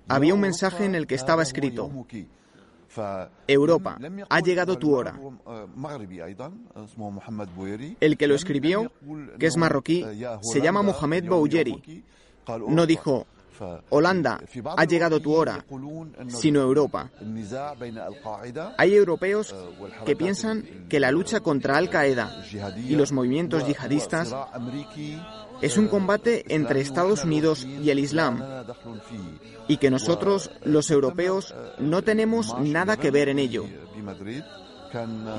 había 0.07 0.35
un 0.35 0.41
mensaje 0.41 0.85
en 0.85 0.93
el 0.93 1.07
que 1.07 1.15
estaba 1.15 1.41
escrito, 1.41 1.89
Europa, 3.47 3.97
ha 4.29 4.39
llegado 4.39 4.77
tu 4.77 4.95
hora. 4.95 5.19
El 7.99 8.17
que 8.17 8.27
lo 8.27 8.35
escribió, 8.35 8.91
que 9.39 9.47
es 9.47 9.57
marroquí, 9.57 10.05
se 10.41 10.61
llama 10.61 10.81
Mohamed 10.81 11.27
Bouyeri. 11.27 12.03
No 12.67 12.85
dijo, 12.85 13.27
Holanda, 13.89 14.39
ha 14.77 14.85
llegado 14.85 15.19
tu 15.19 15.33
hora, 15.33 15.65
sino 16.27 16.61
Europa. 16.61 17.11
Hay 18.77 18.93
europeos 18.93 19.55
que 20.05 20.15
piensan 20.15 20.87
que 20.89 20.99
la 20.99 21.11
lucha 21.11 21.39
contra 21.39 21.77
Al 21.77 21.89
Qaeda 21.89 22.43
y 22.77 22.95
los 22.95 23.11
movimientos 23.11 23.65
yihadistas 23.65 24.35
es 25.61 25.77
un 25.77 25.87
combate 25.87 26.45
entre 26.53 26.81
Estados 26.81 27.23
Unidos 27.23 27.65
y 27.65 27.89
el 27.89 27.99
Islam 27.99 28.43
y 29.67 29.77
que 29.77 29.89
nosotros, 29.89 30.51
los 30.63 30.89
europeos, 30.91 31.53
no 31.79 32.01
tenemos 32.01 32.57
nada 32.59 32.97
que 32.97 33.11
ver 33.11 33.29
en 33.29 33.39
ello. 33.39 33.65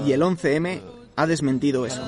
Y 0.07 0.13
el 0.13 0.23
11M 0.23 0.81
ha 1.17 1.27
desmentido 1.27 1.87
eso. 1.87 2.01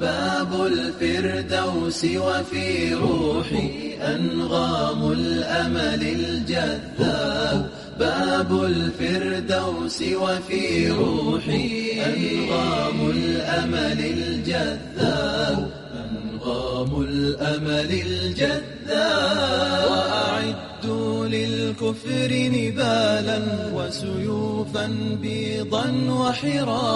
باب 0.00 0.66
الفردوس 0.66 2.04
وفي 2.04 2.94
روحي 2.94 3.94
أنغام 4.02 5.12
الأمل 5.12 6.02
الجذاب. 6.02 7.70
باب 8.00 8.64
الفردوس 8.64 10.02
وفي 10.02 10.90
روحي 10.90 12.02
أنغام 12.06 13.10
الأمل 13.10 14.00
الجذاب. 14.00 15.70
أنغام 15.94 17.02
الأمل 17.02 17.90
الجذاب. 18.06 18.74
وأعدوا 19.90 21.26
للكفر 21.26 22.30
نبالا 22.32 23.40
وسيوفا 23.74 24.86
بيضا 25.22 25.86
وحرا 26.08 26.92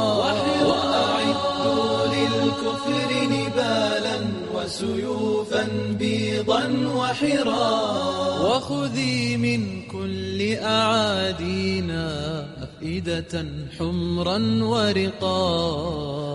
وأعدوا 0.65 1.98
للكفر 2.49 3.11
نبالا 3.25 4.19
وسيوفا 4.55 5.69
بيضا 5.99 6.65
وحرا. 6.97 7.81
وخذي 8.41 9.37
من 9.37 9.83
كل 9.83 10.55
أعادينا 10.57 12.07
أفئدة 12.63 13.47
حمرا 13.79 14.39
ورقا. 14.63 15.43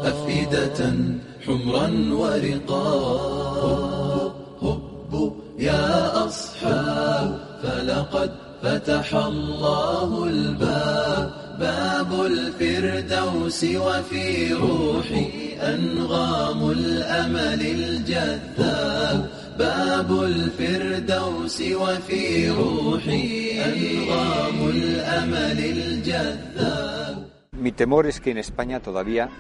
أفئدة 0.07 0.93
حمرا 1.45 1.89
ورقا. 2.13 2.87
هبوا 4.61 5.31
يا 5.59 6.25
أصحاب 6.27 7.39
فلقد 7.63 8.31
فتح 8.63 9.15
الله 9.15 10.23
الباب. 10.23 11.43
باب 11.59 12.25
الفردوس 12.25 13.63
وفي 13.63 14.53
روحي. 14.53 15.52
أنغام 15.62 16.70
الأمل 16.70 17.60
الجذاب 17.66 19.30
باب 19.58 20.22
الفردوس 20.22 21.60
وفي 21.60 22.50
روحي 22.50 23.60
أنغام 23.64 24.68
الأمل 24.68 25.58
الجذاب 25.58 27.28
Mi 27.60 27.72
temor 27.72 28.06
es 28.06 28.20
que 28.20 28.30
en 28.30 28.38
España 28.38 28.78
todavía 28.80 29.30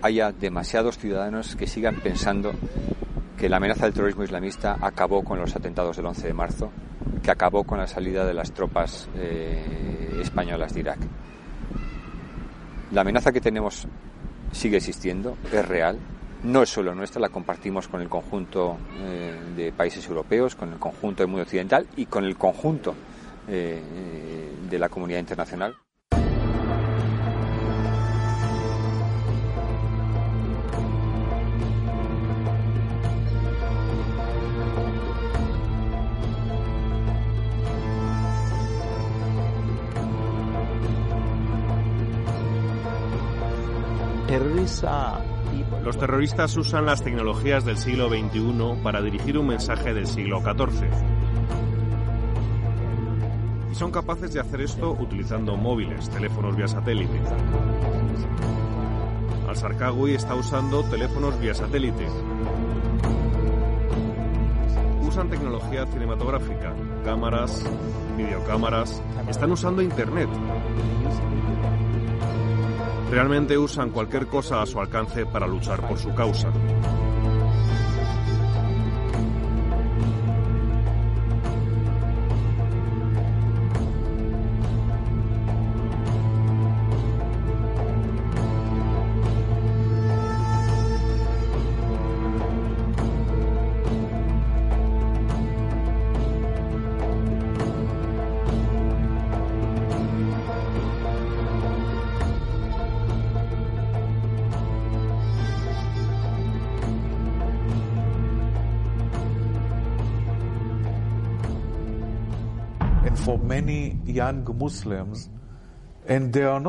haya 0.00 0.32
demasiados 0.32 0.96
ciudadanos 0.96 1.56
que 1.56 1.66
sigan 1.66 1.96
pensando 1.96 2.52
que 3.36 3.50
la 3.50 3.58
amenaza 3.58 3.84
del 3.84 3.92
terrorismo 3.92 4.24
islamista 4.24 4.78
acabó 4.80 5.22
con 5.22 5.38
los 5.38 5.54
atentados 5.54 5.96
del 5.98 6.06
11 6.06 6.26
de 6.26 6.32
marzo, 6.32 6.72
que 7.22 7.30
acabó 7.30 7.64
con 7.64 7.78
la 7.78 7.86
salida 7.86 8.24
de 8.24 8.32
las 8.32 8.52
tropas 8.52 9.08
eh, 9.16 10.18
españolas 10.22 10.72
de 10.72 10.80
Irak. 10.80 10.98
La 12.92 13.02
amenaza 13.02 13.32
que 13.32 13.40
tenemos 13.40 13.86
sigue 14.51 14.77
existiendo, 14.77 15.37
es 15.51 15.67
real, 15.67 15.99
no 16.43 16.63
es 16.63 16.69
solo 16.69 16.95
nuestra, 16.95 17.19
la 17.19 17.29
compartimos 17.29 17.87
con 17.87 18.01
el 18.01 18.09
conjunto 18.09 18.77
eh, 18.99 19.35
de 19.55 19.71
países 19.71 20.07
europeos, 20.07 20.55
con 20.55 20.71
el 20.71 20.79
conjunto 20.79 21.23
del 21.23 21.27
mundo 21.27 21.43
occidental 21.43 21.87
y 21.97 22.05
con 22.05 22.23
el 22.23 22.37
conjunto 22.37 22.95
eh, 23.47 23.81
de 24.69 24.79
la 24.79 24.89
comunidad 24.89 25.19
internacional. 25.19 25.75
Los 45.83 45.97
terroristas 45.97 46.55
usan 46.55 46.85
las 46.85 47.01
tecnologías 47.01 47.65
del 47.65 47.77
siglo 47.77 48.09
XXI 48.09 48.79
para 48.83 49.01
dirigir 49.01 49.39
un 49.39 49.47
mensaje 49.47 49.91
del 49.91 50.05
siglo 50.05 50.39
XIV. 50.41 50.87
Y 53.71 53.75
son 53.75 53.89
capaces 53.89 54.31
de 54.31 54.39
hacer 54.39 54.61
esto 54.61 54.91
utilizando 54.91 55.57
móviles, 55.57 56.07
teléfonos 56.11 56.55
vía 56.55 56.67
satélite. 56.67 57.19
Al-Sarkawi 59.47 60.13
está 60.13 60.35
usando 60.35 60.83
teléfonos 60.83 61.39
vía 61.39 61.55
satélite. 61.55 62.05
Usan 65.01 65.27
tecnología 65.27 65.87
cinematográfica, 65.87 66.75
cámaras, 67.03 67.63
videocámaras, 68.15 69.01
están 69.27 69.51
usando 69.51 69.81
Internet. 69.81 70.29
Realmente 73.09 73.57
usan 73.57 73.89
cualquier 73.89 74.27
cosa 74.27 74.61
a 74.61 74.65
su 74.65 74.79
alcance 74.79 75.25
para 75.25 75.47
luchar 75.47 75.87
por 75.87 75.97
su 75.97 76.13
causa. 76.13 76.49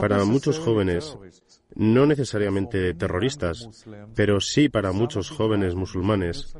Para 0.01 0.25
muchos 0.25 0.59
jóvenes, 0.59 1.17
no 1.75 2.07
necesariamente 2.07 2.95
terroristas, 2.95 3.87
pero 4.15 4.41
sí 4.41 4.69
para 4.69 4.93
muchos 4.93 5.31
jóvenes 5.31 5.75
musulmanes, 5.75 6.55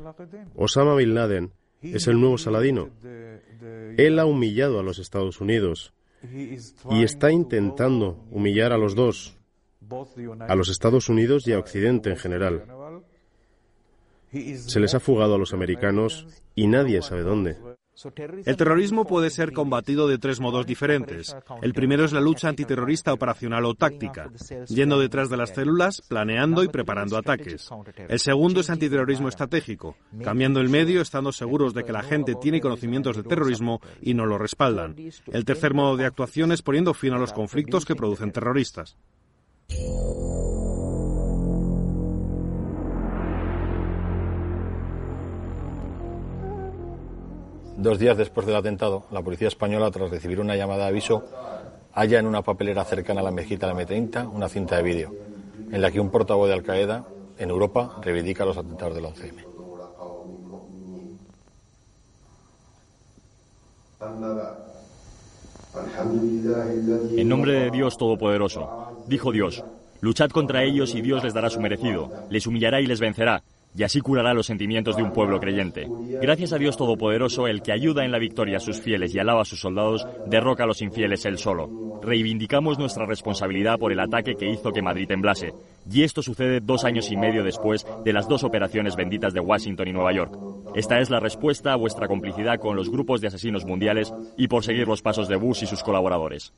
Osama 0.55 0.95
Bin 0.95 1.13
Laden 1.13 1.51
es 1.81 2.07
el 2.07 2.19
nuevo 2.19 2.37
Saladino. 2.37 2.89
Él 3.97 4.19
ha 4.19 4.25
humillado 4.25 4.79
a 4.79 4.83
los 4.83 4.99
Estados 4.99 5.41
Unidos 5.41 5.93
y 6.89 7.03
está 7.03 7.31
intentando 7.31 8.25
humillar 8.31 8.71
a 8.71 8.77
los 8.77 8.95
dos, 8.95 9.37
a 10.47 10.55
los 10.55 10.69
Estados 10.69 11.09
Unidos 11.09 11.47
y 11.47 11.53
a 11.53 11.59
Occidente 11.59 12.09
en 12.09 12.17
general. 12.17 12.65
Se 14.31 14.79
les 14.79 14.95
ha 14.95 14.99
fugado 14.99 15.35
a 15.35 15.37
los 15.37 15.53
americanos 15.53 16.25
y 16.55 16.67
nadie 16.67 17.01
sabe 17.01 17.23
dónde. 17.23 17.57
El 18.45 18.57
terrorismo 18.57 19.05
puede 19.05 19.29
ser 19.29 19.51
combatido 19.51 20.07
de 20.07 20.17
tres 20.17 20.39
modos 20.39 20.65
diferentes. 20.65 21.35
El 21.61 21.73
primero 21.73 22.05
es 22.05 22.13
la 22.13 22.21
lucha 22.21 22.49
antiterrorista 22.49 23.13
operacional 23.13 23.65
o 23.65 23.75
táctica, 23.75 24.29
yendo 24.67 24.99
detrás 24.99 25.29
de 25.29 25.37
las 25.37 25.53
células, 25.53 26.01
planeando 26.07 26.63
y 26.63 26.69
preparando 26.69 27.17
ataques. 27.17 27.69
El 28.07 28.19
segundo 28.19 28.61
es 28.61 28.69
antiterrorismo 28.69 29.27
estratégico, 29.27 29.97
cambiando 30.23 30.61
el 30.61 30.69
medio, 30.69 31.01
estando 31.01 31.31
seguros 31.31 31.73
de 31.73 31.83
que 31.83 31.91
la 31.91 32.03
gente 32.03 32.35
tiene 32.35 32.61
conocimientos 32.61 33.17
de 33.17 33.23
terrorismo 33.23 33.81
y 34.01 34.13
no 34.13 34.25
lo 34.25 34.37
respaldan. 34.37 34.95
El 35.31 35.45
tercer 35.45 35.73
modo 35.73 35.97
de 35.97 36.05
actuación 36.05 36.51
es 36.51 36.61
poniendo 36.61 36.93
fin 36.93 37.13
a 37.13 37.19
los 37.19 37.33
conflictos 37.33 37.85
que 37.85 37.95
producen 37.95 38.31
terroristas. 38.31 38.97
Dos 47.81 47.97
días 47.97 48.15
después 48.15 48.45
del 48.45 48.55
atentado, 48.55 49.05
la 49.09 49.23
policía 49.23 49.47
española, 49.47 49.89
tras 49.89 50.11
recibir 50.11 50.39
una 50.39 50.55
llamada 50.55 50.83
de 50.83 50.89
aviso, 50.89 51.23
halla 51.95 52.19
en 52.19 52.27
una 52.27 52.43
papelera 52.43 52.85
cercana 52.85 53.21
a 53.21 53.23
la 53.23 53.31
mezquita 53.31 53.65
de 53.65 53.73
la 53.73 53.81
M30 53.81 54.31
una 54.31 54.47
cinta 54.47 54.77
de 54.77 54.83
vídeo, 54.83 55.11
en 55.71 55.81
la 55.81 55.89
que 55.89 55.99
un 55.99 56.11
portavoz 56.11 56.47
de 56.47 56.53
Al-Qaeda 56.53 57.03
en 57.39 57.49
Europa 57.49 57.97
reivindica 58.03 58.45
los 58.45 58.55
atentados 58.55 58.93
del 58.93 59.05
11M. 59.05 59.45
En 67.17 67.27
nombre 67.27 67.53
de 67.53 67.71
Dios 67.71 67.97
Todopoderoso, 67.97 69.03
dijo 69.07 69.31
Dios, 69.31 69.63
luchad 70.01 70.29
contra 70.29 70.63
ellos 70.63 70.93
y 70.93 71.01
Dios 71.01 71.23
les 71.23 71.33
dará 71.33 71.49
su 71.49 71.59
merecido, 71.59 72.11
les 72.29 72.45
humillará 72.45 72.79
y 72.79 72.85
les 72.85 72.99
vencerá, 72.99 73.41
y 73.75 73.83
así 73.83 74.01
curará 74.01 74.33
los 74.33 74.45
sentimientos 74.45 74.97
de 74.97 75.03
un 75.03 75.13
pueblo 75.13 75.39
creyente. 75.39 75.87
Gracias 76.21 76.53
a 76.53 76.57
Dios 76.57 76.77
Todopoderoso, 76.77 77.47
el 77.47 77.61
que 77.61 77.71
ayuda 77.71 78.03
en 78.05 78.11
la 78.11 78.19
victoria 78.19 78.57
a 78.57 78.61
sus 78.61 78.81
fieles 78.81 79.13
y 79.13 79.19
alaba 79.19 79.41
a 79.41 79.45
sus 79.45 79.61
soldados, 79.61 80.07
derroca 80.27 80.63
a 80.63 80.67
los 80.67 80.81
infieles 80.81 81.25
él 81.25 81.37
solo. 81.37 81.99
Reivindicamos 82.01 82.79
nuestra 82.79 83.05
responsabilidad 83.05 83.77
por 83.77 83.91
el 83.91 83.99
ataque 83.99 84.35
que 84.35 84.49
hizo 84.49 84.71
que 84.71 84.81
Madrid 84.81 85.07
temblase, 85.07 85.53
y 85.89 86.03
esto 86.03 86.21
sucede 86.21 86.59
dos 86.59 86.83
años 86.83 87.11
y 87.11 87.17
medio 87.17 87.43
después 87.43 87.85
de 88.03 88.13
las 88.13 88.27
dos 88.27 88.43
operaciones 88.43 88.95
benditas 88.95 89.33
de 89.33 89.39
Washington 89.39 89.87
y 89.87 89.93
Nueva 89.93 90.13
York. 90.13 90.37
Esta 90.73 90.99
es 90.99 91.09
la 91.09 91.19
respuesta 91.19 91.73
a 91.73 91.77
vuestra 91.77 92.07
complicidad 92.07 92.59
con 92.59 92.75
los 92.75 92.89
grupos 92.89 93.21
de 93.21 93.27
asesinos 93.27 93.65
mundiales 93.65 94.13
y 94.37 94.47
por 94.47 94.63
seguir 94.63 94.87
los 94.87 95.01
pasos 95.01 95.27
de 95.27 95.35
Bush 95.35 95.63
y 95.63 95.67
sus 95.67 95.83
colaboradores. 95.83 96.53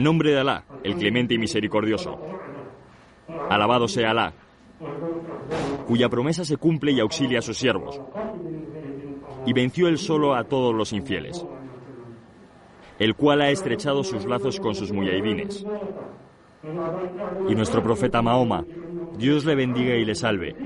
En 0.00 0.04
nombre 0.04 0.30
de 0.30 0.40
Alá, 0.40 0.64
el 0.82 0.94
clemente 0.94 1.34
y 1.34 1.38
misericordioso. 1.38 2.18
Alabado 3.50 3.86
sea 3.86 4.12
Alá, 4.12 4.32
cuya 5.86 6.08
promesa 6.08 6.42
se 6.42 6.56
cumple 6.56 6.92
y 6.92 7.00
auxilia 7.00 7.40
a 7.40 7.42
sus 7.42 7.58
siervos 7.58 8.00
y 9.44 9.52
venció 9.52 9.88
él 9.88 9.98
solo 9.98 10.34
a 10.34 10.44
todos 10.44 10.74
los 10.74 10.94
infieles, 10.94 11.44
el 12.98 13.14
cual 13.14 13.42
ha 13.42 13.50
estrechado 13.50 14.02
sus 14.02 14.24
lazos 14.24 14.58
con 14.58 14.74
sus 14.74 14.90
muyahidines. 14.90 15.66
Y 17.50 17.54
nuestro 17.54 17.82
profeta 17.82 18.22
Mahoma, 18.22 18.64
Dios 19.18 19.44
le 19.44 19.54
bendiga 19.54 19.96
y 19.96 20.06
le 20.06 20.14
salve, 20.14 20.56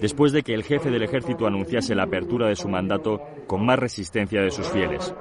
después 0.00 0.32
de 0.32 0.42
que 0.42 0.54
el 0.54 0.64
jefe 0.64 0.90
del 0.90 1.02
ejército 1.02 1.46
anunciase 1.46 1.94
la 1.94 2.04
apertura 2.04 2.48
de 2.48 2.56
su 2.56 2.70
mandato 2.70 3.20
con 3.46 3.66
más 3.66 3.78
resistencia 3.78 4.40
de 4.40 4.50
sus 4.50 4.66
fieles. 4.70 5.14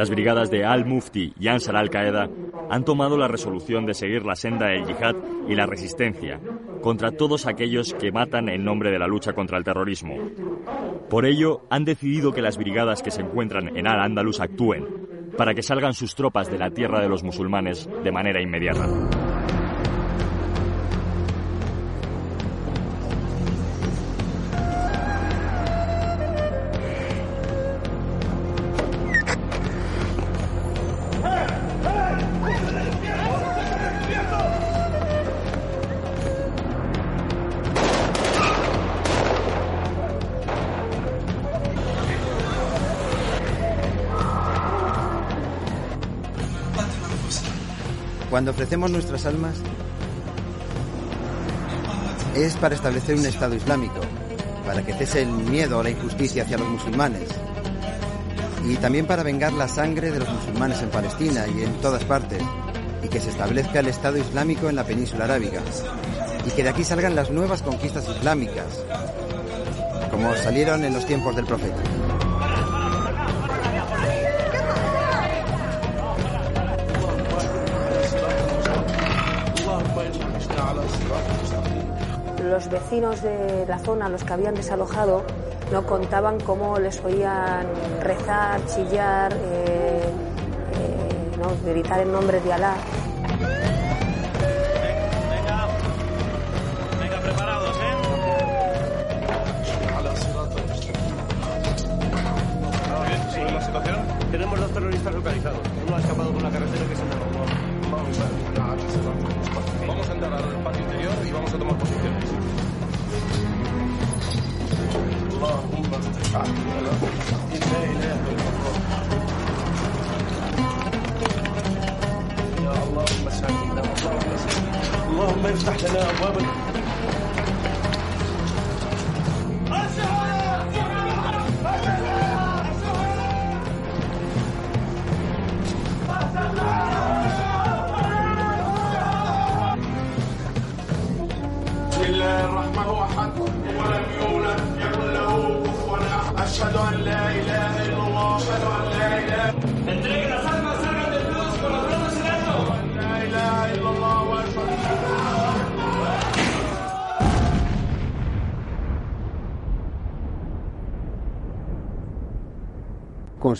Las 0.00 0.08
brigadas 0.08 0.50
de 0.50 0.64
Al-Mufti 0.64 1.34
y 1.38 1.48
Ansar 1.48 1.76
al-Qaeda 1.76 2.30
han 2.70 2.86
tomado 2.86 3.18
la 3.18 3.28
resolución 3.28 3.84
de 3.84 3.92
seguir 3.92 4.24
la 4.24 4.34
senda 4.34 4.68
del 4.68 4.86
yihad 4.86 5.14
y 5.46 5.54
la 5.54 5.66
resistencia 5.66 6.40
contra 6.80 7.10
todos 7.10 7.46
aquellos 7.46 7.92
que 7.92 8.10
matan 8.10 8.48
en 8.48 8.64
nombre 8.64 8.90
de 8.90 8.98
la 8.98 9.06
lucha 9.06 9.34
contra 9.34 9.58
el 9.58 9.64
terrorismo. 9.64 10.16
Por 11.10 11.26
ello, 11.26 11.66
han 11.68 11.84
decidido 11.84 12.32
que 12.32 12.40
las 12.40 12.56
brigadas 12.56 13.02
que 13.02 13.10
se 13.10 13.20
encuentran 13.20 13.76
en 13.76 13.86
Al-Ándalus 13.86 14.40
actúen, 14.40 14.86
para 15.36 15.52
que 15.52 15.62
salgan 15.62 15.92
sus 15.92 16.14
tropas 16.14 16.50
de 16.50 16.56
la 16.56 16.70
tierra 16.70 17.02
de 17.02 17.08
los 17.10 17.22
musulmanes 17.22 17.86
de 18.02 18.10
manera 18.10 18.40
inmediata. 18.40 18.88
Cuando 48.40 48.52
ofrecemos 48.52 48.90
nuestras 48.90 49.26
almas 49.26 49.56
es 52.34 52.56
para 52.56 52.74
establecer 52.74 53.16
un 53.16 53.26
Estado 53.26 53.54
islámico, 53.54 54.00
para 54.64 54.82
que 54.82 54.94
cese 54.94 55.20
el 55.20 55.28
miedo 55.28 55.76
o 55.76 55.82
la 55.82 55.90
injusticia 55.90 56.44
hacia 56.44 56.56
los 56.56 56.66
musulmanes 56.66 57.28
y 58.66 58.76
también 58.76 59.04
para 59.04 59.22
vengar 59.22 59.52
la 59.52 59.68
sangre 59.68 60.10
de 60.10 60.20
los 60.20 60.28
musulmanes 60.30 60.80
en 60.80 60.88
Palestina 60.88 61.44
y 61.48 61.64
en 61.64 61.74
todas 61.82 62.02
partes 62.04 62.42
y 63.02 63.08
que 63.08 63.20
se 63.20 63.28
establezca 63.28 63.80
el 63.80 63.88
Estado 63.88 64.16
islámico 64.16 64.70
en 64.70 64.76
la 64.76 64.84
península 64.84 65.26
arábiga 65.26 65.60
y 66.46 66.50
que 66.50 66.62
de 66.62 66.70
aquí 66.70 66.82
salgan 66.82 67.14
las 67.14 67.30
nuevas 67.30 67.60
conquistas 67.60 68.08
islámicas 68.08 68.82
como 70.10 70.34
salieron 70.36 70.82
en 70.82 70.94
los 70.94 71.04
tiempos 71.04 71.36
del 71.36 71.44
profeta. 71.44 71.82
Los 82.60 82.68
vecinos 82.68 83.22
de 83.22 83.64
la 83.66 83.78
zona, 83.78 84.10
los 84.10 84.22
que 84.22 84.34
habían 84.34 84.54
desalojado, 84.54 85.22
no 85.72 85.86
contaban 85.86 86.38
cómo 86.40 86.78
les 86.78 87.02
oían 87.02 87.66
rezar, 88.02 88.60
chillar, 88.66 89.32
eh, 89.32 90.02
eh, 90.74 91.72
gritar 91.72 92.00
en 92.00 92.12
nombre 92.12 92.38
de 92.38 92.52
Alá. 92.52 92.74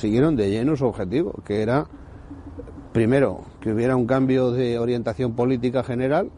Consiguieron 0.01 0.35
de 0.35 0.49
lleno 0.49 0.77
su 0.77 0.87
objetivo, 0.87 1.35
que 1.45 1.61
era, 1.61 1.87
primero, 2.95 3.43
que 3.61 3.71
hubiera 3.71 3.97
un 3.97 4.07
cambio 4.07 4.51
de 4.51 4.79
orientación 4.79 5.35
política 5.35 5.83
general 5.83 6.31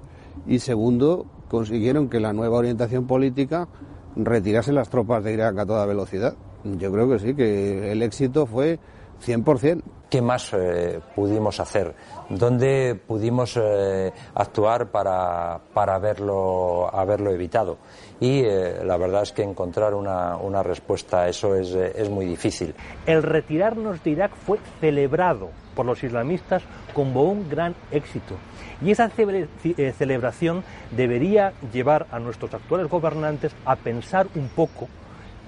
y 0.49 0.59
segundo, 0.59 1.27
consiguieron 1.49 2.09
que 2.09 2.19
la 2.19 2.33
nueva 2.33 2.59
orientación 2.59 3.07
política 3.07 3.69
retirase 4.17 4.73
las 4.73 4.89
tropas 4.91 5.23
de 5.23 5.35
Irak 5.35 5.57
a 5.59 5.65
toda 5.65 5.87
velocidad. 5.87 6.35
Yo 6.77 6.91
creo 6.91 7.09
que 7.09 7.21
sí, 7.21 7.35
que 7.35 7.93
el 7.93 8.03
éxito 8.03 8.47
fue 8.47 8.81
100%. 9.25 9.83
¿Qué 10.11 10.21
más 10.21 10.53
eh, 10.53 11.01
pudimos 11.15 11.59
hacer? 11.59 11.95
¿Dónde 12.29 13.01
pudimos 13.07 13.59
eh, 13.59 14.13
actuar 14.35 14.89
para, 14.91 15.59
para 15.73 15.95
haberlo, 15.95 16.91
haberlo 16.95 17.31
evitado? 17.31 17.79
Y 18.21 18.41
eh, 18.45 18.85
la 18.85 18.99
verdad 18.99 19.23
es 19.23 19.33
que 19.33 19.43
encontrar 19.43 19.95
una, 19.95 20.37
una 20.37 20.63
respuesta 20.63 21.23
a 21.23 21.29
eso 21.29 21.55
es, 21.55 21.73
eh, 21.75 21.93
es 21.97 22.11
muy 22.11 22.27
difícil. 22.27 22.75
El 23.07 23.23
retirarnos 23.23 24.05
de 24.05 24.11
Irak 24.11 24.33
fue 24.35 24.59
celebrado 24.81 25.49
por 25.75 25.87
los 25.87 26.03
islamistas 26.05 26.63
como 26.93 27.23
un 27.23 27.49
gran 27.49 27.75
éxito. 27.91 28.35
Y 28.83 28.91
esa 28.91 29.09
cele- 29.09 29.49
eh, 29.65 29.95
celebración 29.97 30.63
debería 30.91 31.55
llevar 31.73 32.07
a 32.11 32.19
nuestros 32.19 32.53
actuales 32.53 32.91
gobernantes 32.91 33.53
a 33.65 33.77
pensar 33.77 34.27
un 34.35 34.49
poco 34.49 34.89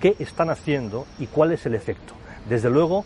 qué 0.01 0.17
están 0.21 0.49
haciendo 0.49 1.05
y 1.19 1.27
cuál 1.27 1.53
es 1.53 1.67
el 1.67 1.75
efecto. 1.75 2.15
Desde 2.49 2.71
luego, 2.71 3.05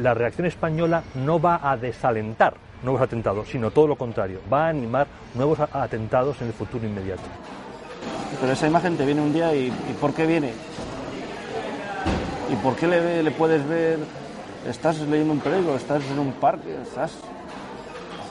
la 0.00 0.14
reacción 0.14 0.46
española 0.46 1.02
no 1.14 1.40
va 1.40 1.60
a 1.62 1.76
desalentar 1.76 2.54
nuevos 2.82 3.02
atentados, 3.02 3.48
sino 3.48 3.70
todo 3.70 3.88
lo 3.88 3.96
contrario, 3.96 4.40
va 4.52 4.66
a 4.66 4.68
animar 4.68 5.06
nuevos 5.34 5.58
atentados 5.60 6.40
en 6.40 6.48
el 6.48 6.52
futuro 6.52 6.86
inmediato. 6.86 7.22
Pero 8.40 8.52
esa 8.52 8.66
imagen 8.66 8.96
te 8.96 9.04
viene 9.04 9.20
un 9.20 9.32
día 9.32 9.54
y, 9.54 9.66
¿y 9.66 9.96
¿por 10.00 10.14
qué 10.14 10.26
viene? 10.26 10.52
¿Y 12.50 12.56
por 12.56 12.76
qué 12.76 12.86
le, 12.86 13.30
puedes 13.32 13.66
ver? 13.68 13.98
Estás 14.66 14.98
leyendo 15.00 15.32
un 15.32 15.40
periódico, 15.40 15.74
estás 15.74 16.02
en 16.10 16.18
un 16.18 16.32
parque, 16.32 16.76
estás, 16.82 17.12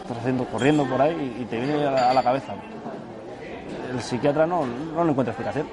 estás 0.02 0.18
haciendo, 0.18 0.46
corriendo 0.46 0.86
por 0.86 1.02
ahí 1.02 1.38
y, 1.40 1.46
te 1.46 1.58
viene 1.58 1.86
a 1.86 1.92
la, 1.92 2.12
a 2.12 2.14
la 2.14 2.24
cabeza. 2.24 2.54
El 3.92 4.02
psiquiatra 4.02 4.46
no, 4.46 4.66
no 4.66 5.04
le 5.04 5.12
encuentra 5.12 5.32
explicación. 5.34 5.68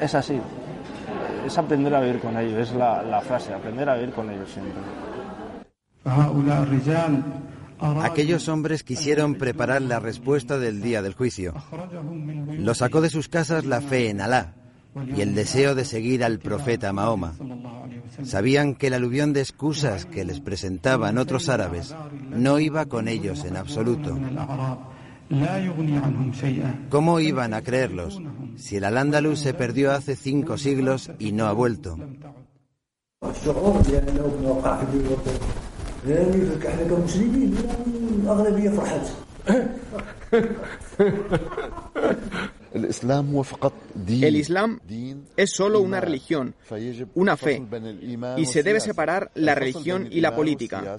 Es 0.00 0.14
así 0.14 0.40
es 1.46 1.58
aprender 1.58 1.94
a 1.94 2.00
vivir 2.00 2.20
con 2.20 2.36
ellos, 2.36 2.58
es 2.58 2.74
la, 2.74 3.20
frase, 3.22 3.52
aprender 3.54 3.88
a 3.88 3.94
vivir 3.94 4.12
con 4.12 4.30
ellos 4.30 4.50
siempre. 4.50 4.80
Aquellos 8.02 8.48
hombres 8.48 8.82
quisieron 8.82 9.36
preparar 9.36 9.82
la 9.82 10.00
respuesta 10.00 10.58
del 10.58 10.82
día 10.82 11.02
del 11.02 11.14
juicio. 11.14 11.54
Los 12.58 12.78
sacó 12.78 13.00
de 13.00 13.10
sus 13.10 13.28
casas 13.28 13.64
la 13.64 13.80
fe 13.80 14.10
en 14.10 14.20
Alá 14.20 14.54
y 15.16 15.20
el 15.20 15.34
deseo 15.34 15.74
de 15.74 15.84
seguir 15.84 16.24
al 16.24 16.40
profeta 16.40 16.92
Mahoma. 16.92 17.34
Sabían 18.22 18.74
que 18.74 18.88
el 18.88 18.94
aluvión 18.94 19.32
de 19.32 19.40
excusas 19.40 20.04
que 20.04 20.24
les 20.24 20.40
presentaban 20.40 21.16
otros 21.16 21.48
árabes 21.48 21.94
no 22.28 22.58
iba 22.58 22.86
con 22.86 23.08
ellos 23.08 23.44
en 23.44 23.56
absoluto. 23.56 24.18
¿Cómo 26.88 27.20
iban 27.20 27.54
a 27.54 27.62
creerlos 27.62 28.20
si 28.56 28.76
el 28.76 28.84
al 28.84 29.36
se 29.36 29.54
perdió 29.54 29.92
hace 29.92 30.16
cinco 30.16 30.58
siglos 30.58 31.10
y 31.20 31.30
no 31.30 31.46
ha 31.46 31.52
vuelto? 31.52 31.96
El 42.74 44.36
Islam 44.36 44.80
es 45.36 45.50
solo 45.50 45.80
una 45.80 46.00
religión, 46.00 46.54
una 47.14 47.36
fe, 47.36 47.62
y 48.36 48.46
se 48.46 48.62
debe 48.64 48.80
separar 48.80 49.30
la 49.34 49.54
religión 49.54 50.08
y 50.10 50.20
la 50.20 50.34
política. 50.34 50.96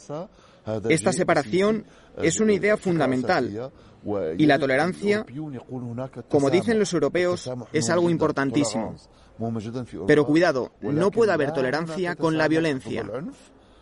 Esta 0.90 1.12
separación 1.14 1.86
es 2.22 2.40
una 2.40 2.54
idea 2.54 2.78
fundamental 2.78 3.72
y 4.38 4.46
la 4.46 4.60
tolerancia, 4.60 5.26
como 6.30 6.50
dicen 6.50 6.80
los 6.80 6.94
europeos, 6.94 7.50
es 7.72 7.90
algo 7.90 8.10
importantísimo. 8.10 8.96
Pero 10.08 10.26
cuidado, 10.26 10.72
no 10.82 11.12
puede 11.12 11.32
haber 11.32 11.54
tolerancia 11.54 12.16
con 12.16 12.38
la 12.38 12.48
violencia. 12.48 13.06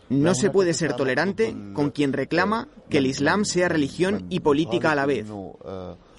No 0.08 0.34
se 0.34 0.50
puede 0.50 0.74
ser 0.74 0.94
tolerante 0.94 1.56
con 1.72 1.90
quien 1.90 2.12
reclama 2.12 2.68
que 2.88 2.98
el 2.98 3.06
Islam 3.06 3.44
sea 3.44 3.68
religión 3.68 4.26
y 4.28 4.40
política 4.40 4.92
a 4.92 4.94
la 4.96 5.06
vez. 5.06 5.26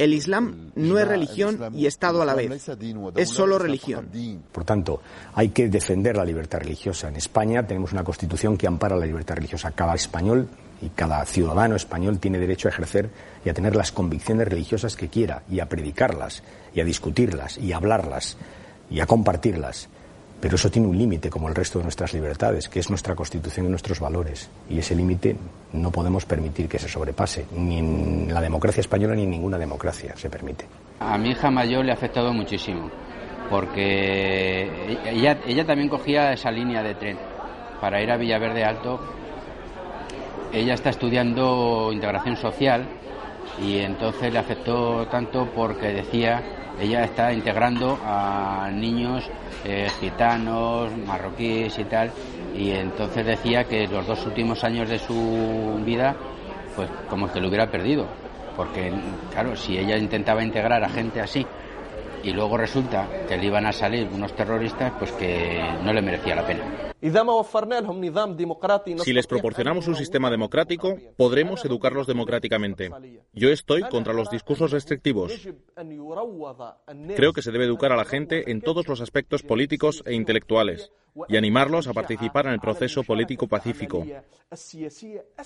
El 0.01 0.15
Islam 0.15 0.71
no 0.73 0.97
es 0.97 1.07
religión 1.07 1.59
y 1.75 1.85
Estado 1.85 2.23
a 2.23 2.25
la 2.25 2.33
vez. 2.33 2.67
Es 3.15 3.29
solo 3.29 3.59
religión. 3.59 4.09
Por 4.51 4.63
tanto, 4.63 4.99
hay 5.35 5.49
que 5.49 5.69
defender 5.69 6.17
la 6.17 6.25
libertad 6.25 6.57
religiosa. 6.57 7.09
En 7.09 7.17
España 7.17 7.67
tenemos 7.67 7.91
una 7.91 8.03
constitución 8.03 8.57
que 8.57 8.65
ampara 8.65 8.95
la 8.95 9.05
libertad 9.05 9.35
religiosa. 9.35 9.69
Cada 9.73 9.93
español 9.93 10.49
y 10.81 10.89
cada 10.89 11.23
ciudadano 11.25 11.75
español 11.75 12.17
tiene 12.17 12.39
derecho 12.39 12.67
a 12.67 12.71
ejercer 12.71 13.11
y 13.45 13.49
a 13.49 13.53
tener 13.53 13.75
las 13.75 13.91
convicciones 13.91 14.47
religiosas 14.47 14.95
que 14.95 15.07
quiera 15.07 15.43
y 15.47 15.59
a 15.59 15.69
predicarlas 15.69 16.41
y 16.73 16.79
a 16.79 16.83
discutirlas 16.83 17.59
y 17.59 17.71
a 17.71 17.77
hablarlas 17.77 18.37
y 18.89 19.01
a 19.01 19.05
compartirlas. 19.05 19.87
Pero 20.41 20.55
eso 20.55 20.71
tiene 20.71 20.87
un 20.87 20.97
límite, 20.97 21.29
como 21.29 21.47
el 21.47 21.55
resto 21.55 21.77
de 21.77 21.83
nuestras 21.83 22.13
libertades, 22.13 22.67
que 22.67 22.79
es 22.79 22.89
nuestra 22.89 23.13
Constitución 23.15 23.67
y 23.67 23.69
nuestros 23.69 23.99
valores. 23.99 24.49
Y 24.67 24.79
ese 24.79 24.95
límite 24.95 25.35
no 25.73 25.91
podemos 25.91 26.25
permitir 26.25 26.67
que 26.67 26.79
se 26.79 26.89
sobrepase, 26.89 27.45
ni 27.55 27.77
en 27.77 28.33
la 28.33 28.41
democracia 28.41 28.81
española 28.81 29.13
ni 29.13 29.23
en 29.23 29.29
ninguna 29.29 29.59
democracia 29.59 30.15
se 30.17 30.29
permite. 30.31 30.65
A 30.99 31.17
mi 31.19 31.29
hija 31.29 31.51
mayor 31.51 31.85
le 31.85 31.91
ha 31.91 31.93
afectado 31.93 32.33
muchísimo, 32.33 32.89
porque 33.51 34.97
ella, 35.05 35.39
ella 35.45 35.65
también 35.65 35.89
cogía 35.89 36.33
esa 36.33 36.49
línea 36.49 36.81
de 36.81 36.95
tren 36.95 37.17
para 37.79 38.01
ir 38.01 38.09
a 38.09 38.17
Villaverde 38.17 38.63
Alto. 38.63 38.99
Ella 40.51 40.73
está 40.73 40.89
estudiando 40.89 41.91
integración 41.93 42.35
social 42.35 42.87
y 43.59 43.79
entonces 43.79 44.31
le 44.31 44.39
afectó 44.39 45.05
tanto 45.07 45.47
porque 45.53 45.87
decía 45.87 46.43
ella 46.79 47.03
está 47.03 47.31
integrando 47.33 47.97
a 48.03 48.69
niños 48.71 49.29
eh, 49.63 49.87
gitanos, 49.99 50.91
marroquíes 51.05 51.77
y 51.77 51.83
tal, 51.83 52.11
y 52.55 52.71
entonces 52.71 53.25
decía 53.25 53.63
que 53.65 53.87
los 53.87 54.07
dos 54.07 54.25
últimos 54.25 54.63
años 54.63 54.89
de 54.89 54.97
su 54.97 55.79
vida, 55.85 56.15
pues 56.75 56.89
como 57.07 57.31
que 57.31 57.39
lo 57.39 57.49
hubiera 57.49 57.69
perdido, 57.69 58.07
porque 58.55 58.91
claro, 59.31 59.55
si 59.55 59.77
ella 59.77 59.97
intentaba 59.97 60.43
integrar 60.43 60.83
a 60.83 60.89
gente 60.89 61.21
así 61.21 61.45
y 62.23 62.31
luego 62.31 62.57
resulta 62.57 63.07
que 63.27 63.37
le 63.37 63.45
iban 63.45 63.65
a 63.65 63.73
salir 63.73 64.07
unos 64.11 64.35
terroristas, 64.35 64.93
pues 64.99 65.11
que 65.13 65.61
no 65.83 65.93
le 65.93 66.01
merecía 66.01 66.35
la 66.35 66.45
pena. 66.45 66.91
Si 69.03 69.13
les 69.13 69.27
proporcionamos 69.27 69.87
un 69.87 69.95
sistema 69.95 70.29
democrático, 70.29 70.95
podremos 71.17 71.65
educarlos 71.65 72.05
democráticamente. 72.05 72.91
Yo 73.33 73.49
estoy 73.49 73.81
contra 73.83 74.13
los 74.13 74.29
discursos 74.29 74.71
restrictivos. 74.71 75.33
Creo 77.15 77.33
que 77.33 77.41
se 77.41 77.51
debe 77.51 77.65
educar 77.65 77.91
a 77.91 77.97
la 77.97 78.05
gente 78.05 78.51
en 78.51 78.61
todos 78.61 78.87
los 78.87 79.01
aspectos 79.01 79.41
políticos 79.41 80.03
e 80.05 80.13
intelectuales 80.13 80.91
y 81.27 81.37
animarlos 81.37 81.87
a 81.87 81.93
participar 81.93 82.47
en 82.47 82.53
el 82.53 82.59
proceso 82.59 83.03
político 83.03 83.47
pacífico. 83.47 84.05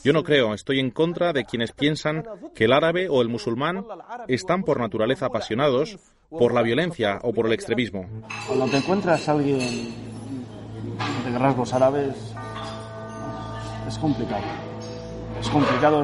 Yo 0.04 0.14
no 0.14 0.24
creo, 0.24 0.54
estoy 0.54 0.80
en 0.80 0.92
contra 0.92 1.34
de 1.34 1.46
quienes 1.46 1.72
piensan 1.72 2.24
que 2.54 2.66
el 2.66 2.74
árabe 2.74 3.08
o 3.10 3.22
el 3.22 3.30
musulmán 3.30 3.86
están 4.28 4.64
por 4.64 4.80
naturaleza 4.80 5.28
apasionados 5.28 5.98
por 6.30 6.54
la 6.54 6.62
violencia 6.62 7.20
o 7.24 7.34
por 7.34 7.46
el 7.48 7.54
extremismo. 7.54 8.06
Cuando 8.48 8.66
te 8.68 8.78
encuentras 8.78 9.28
a 9.28 9.32
alguien 9.32 9.60
de 11.30 11.40
rasgos 11.40 11.74
árabes, 11.74 12.16
es 13.88 13.98
complicado. 13.98 14.44
Es 15.40 15.50
complicado 15.50 16.04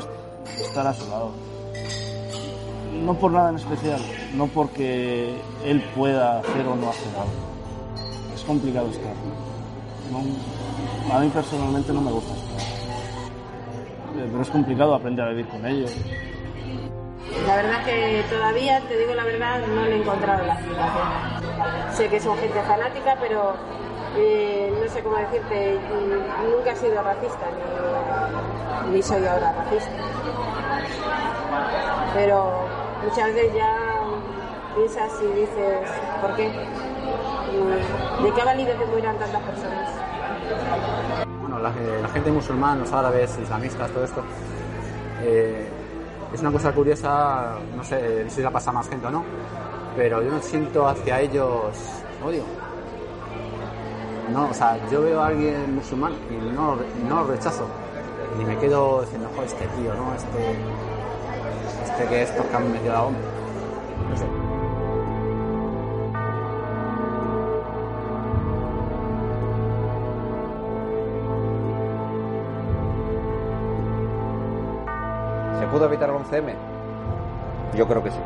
estar 0.59 0.85
a 0.85 0.93
su 0.93 1.09
lado. 1.09 1.31
No 3.03 3.17
por 3.17 3.31
nada 3.31 3.49
en 3.49 3.55
especial, 3.55 3.99
no 4.35 4.47
porque 4.47 5.35
él 5.65 5.83
pueda 5.95 6.39
hacer 6.39 6.67
o 6.67 6.75
no 6.75 6.89
hacer 6.89 7.07
algo. 7.15 8.35
Es 8.35 8.41
complicado 8.43 8.89
estar. 8.89 9.13
A 10.17 11.19
mí 11.19 11.29
personalmente 11.29 11.93
no 11.93 12.01
me 12.01 12.11
gusta 12.11 12.33
estar. 12.33 12.61
Pero 14.13 14.41
es 14.41 14.49
complicado 14.49 14.95
aprender 14.95 15.25
a 15.25 15.29
vivir 15.29 15.47
con 15.47 15.65
ellos. 15.65 15.95
La 17.47 17.55
verdad 17.55 17.85
que 17.85 18.23
todavía, 18.29 18.81
te 18.81 18.97
digo 18.97 19.13
la 19.13 19.23
verdad, 19.23 19.65
no 19.67 19.85
le 19.85 19.95
he 19.95 20.01
encontrado 20.01 20.45
la 20.45 20.53
explicación. 20.53 21.07
Sé 21.93 22.09
que 22.09 22.19
son 22.19 22.37
gente 22.37 22.61
fanática, 22.61 23.17
pero 23.19 23.53
eh, 24.17 24.73
no 24.81 24.91
sé 24.91 25.01
cómo 25.01 25.15
decirte, 25.17 25.79
nunca 26.49 26.71
he 26.71 26.75
sido 26.75 27.01
racista, 27.01 27.47
ni, 28.87 28.95
ni 28.95 29.01
soy 29.01 29.25
ahora 29.25 29.53
racista. 29.53 29.91
Pero 32.13 32.51
muchas 33.03 33.33
veces 33.33 33.53
ya 33.55 33.77
piensas 34.75 35.11
y 35.21 35.39
dices, 35.39 35.89
¿por 36.21 36.35
qué? 36.35 36.51
¿De 37.67 38.33
qué 38.33 38.77
que 38.77 38.85
mueran 38.85 39.17
tantas 39.17 39.41
personas? 39.41 39.89
Bueno, 41.39 41.59
la, 41.59 41.71
la 42.01 42.07
gente 42.09 42.31
musulmana, 42.31 42.81
los 42.81 42.91
árabes, 42.91 43.37
islamistas, 43.41 43.89
todo 43.91 44.03
esto, 44.03 44.23
eh, 45.23 45.67
es 46.33 46.41
una 46.41 46.51
cosa 46.51 46.71
curiosa, 46.71 47.55
no 47.75 47.83
sé 47.83 48.29
si 48.29 48.41
la 48.41 48.51
pasa 48.51 48.71
más 48.71 48.87
gente 48.87 49.07
o 49.07 49.11
no, 49.11 49.23
pero 49.95 50.21
yo 50.21 50.31
no 50.31 50.41
siento 50.41 50.87
hacia 50.87 51.19
ellos 51.19 51.75
odio. 52.25 52.43
No, 54.31 54.49
o 54.49 54.53
sea, 54.53 54.77
yo 54.89 55.01
veo 55.01 55.21
a 55.21 55.27
alguien 55.27 55.75
musulmán 55.75 56.13
y 56.29 56.35
no, 56.53 56.77
no 57.07 57.15
lo 57.15 57.23
rechazo. 57.25 57.65
Y 58.39 58.45
me 58.45 58.57
quedo 58.57 59.01
diciendo, 59.01 59.29
joder, 59.35 59.49
este 59.49 59.67
tío, 59.67 59.93
¿no? 59.93 60.15
Este, 60.15 60.55
este 61.83 62.05
que 62.07 62.21
estos 62.21 62.45
que 62.45 62.55
han 62.55 62.71
metido 62.71 62.93
la 62.93 63.01
bomba. 63.01 63.19
No 64.09 64.17
sé. 64.17 64.50
¿Se 75.61 75.67
pudo 75.67 75.85
evitar 75.85 76.09
el 76.09 76.15
11M? 76.15 76.55
Yo 77.75 77.87
creo 77.87 78.01
que 78.01 78.09
sí. 78.09 78.17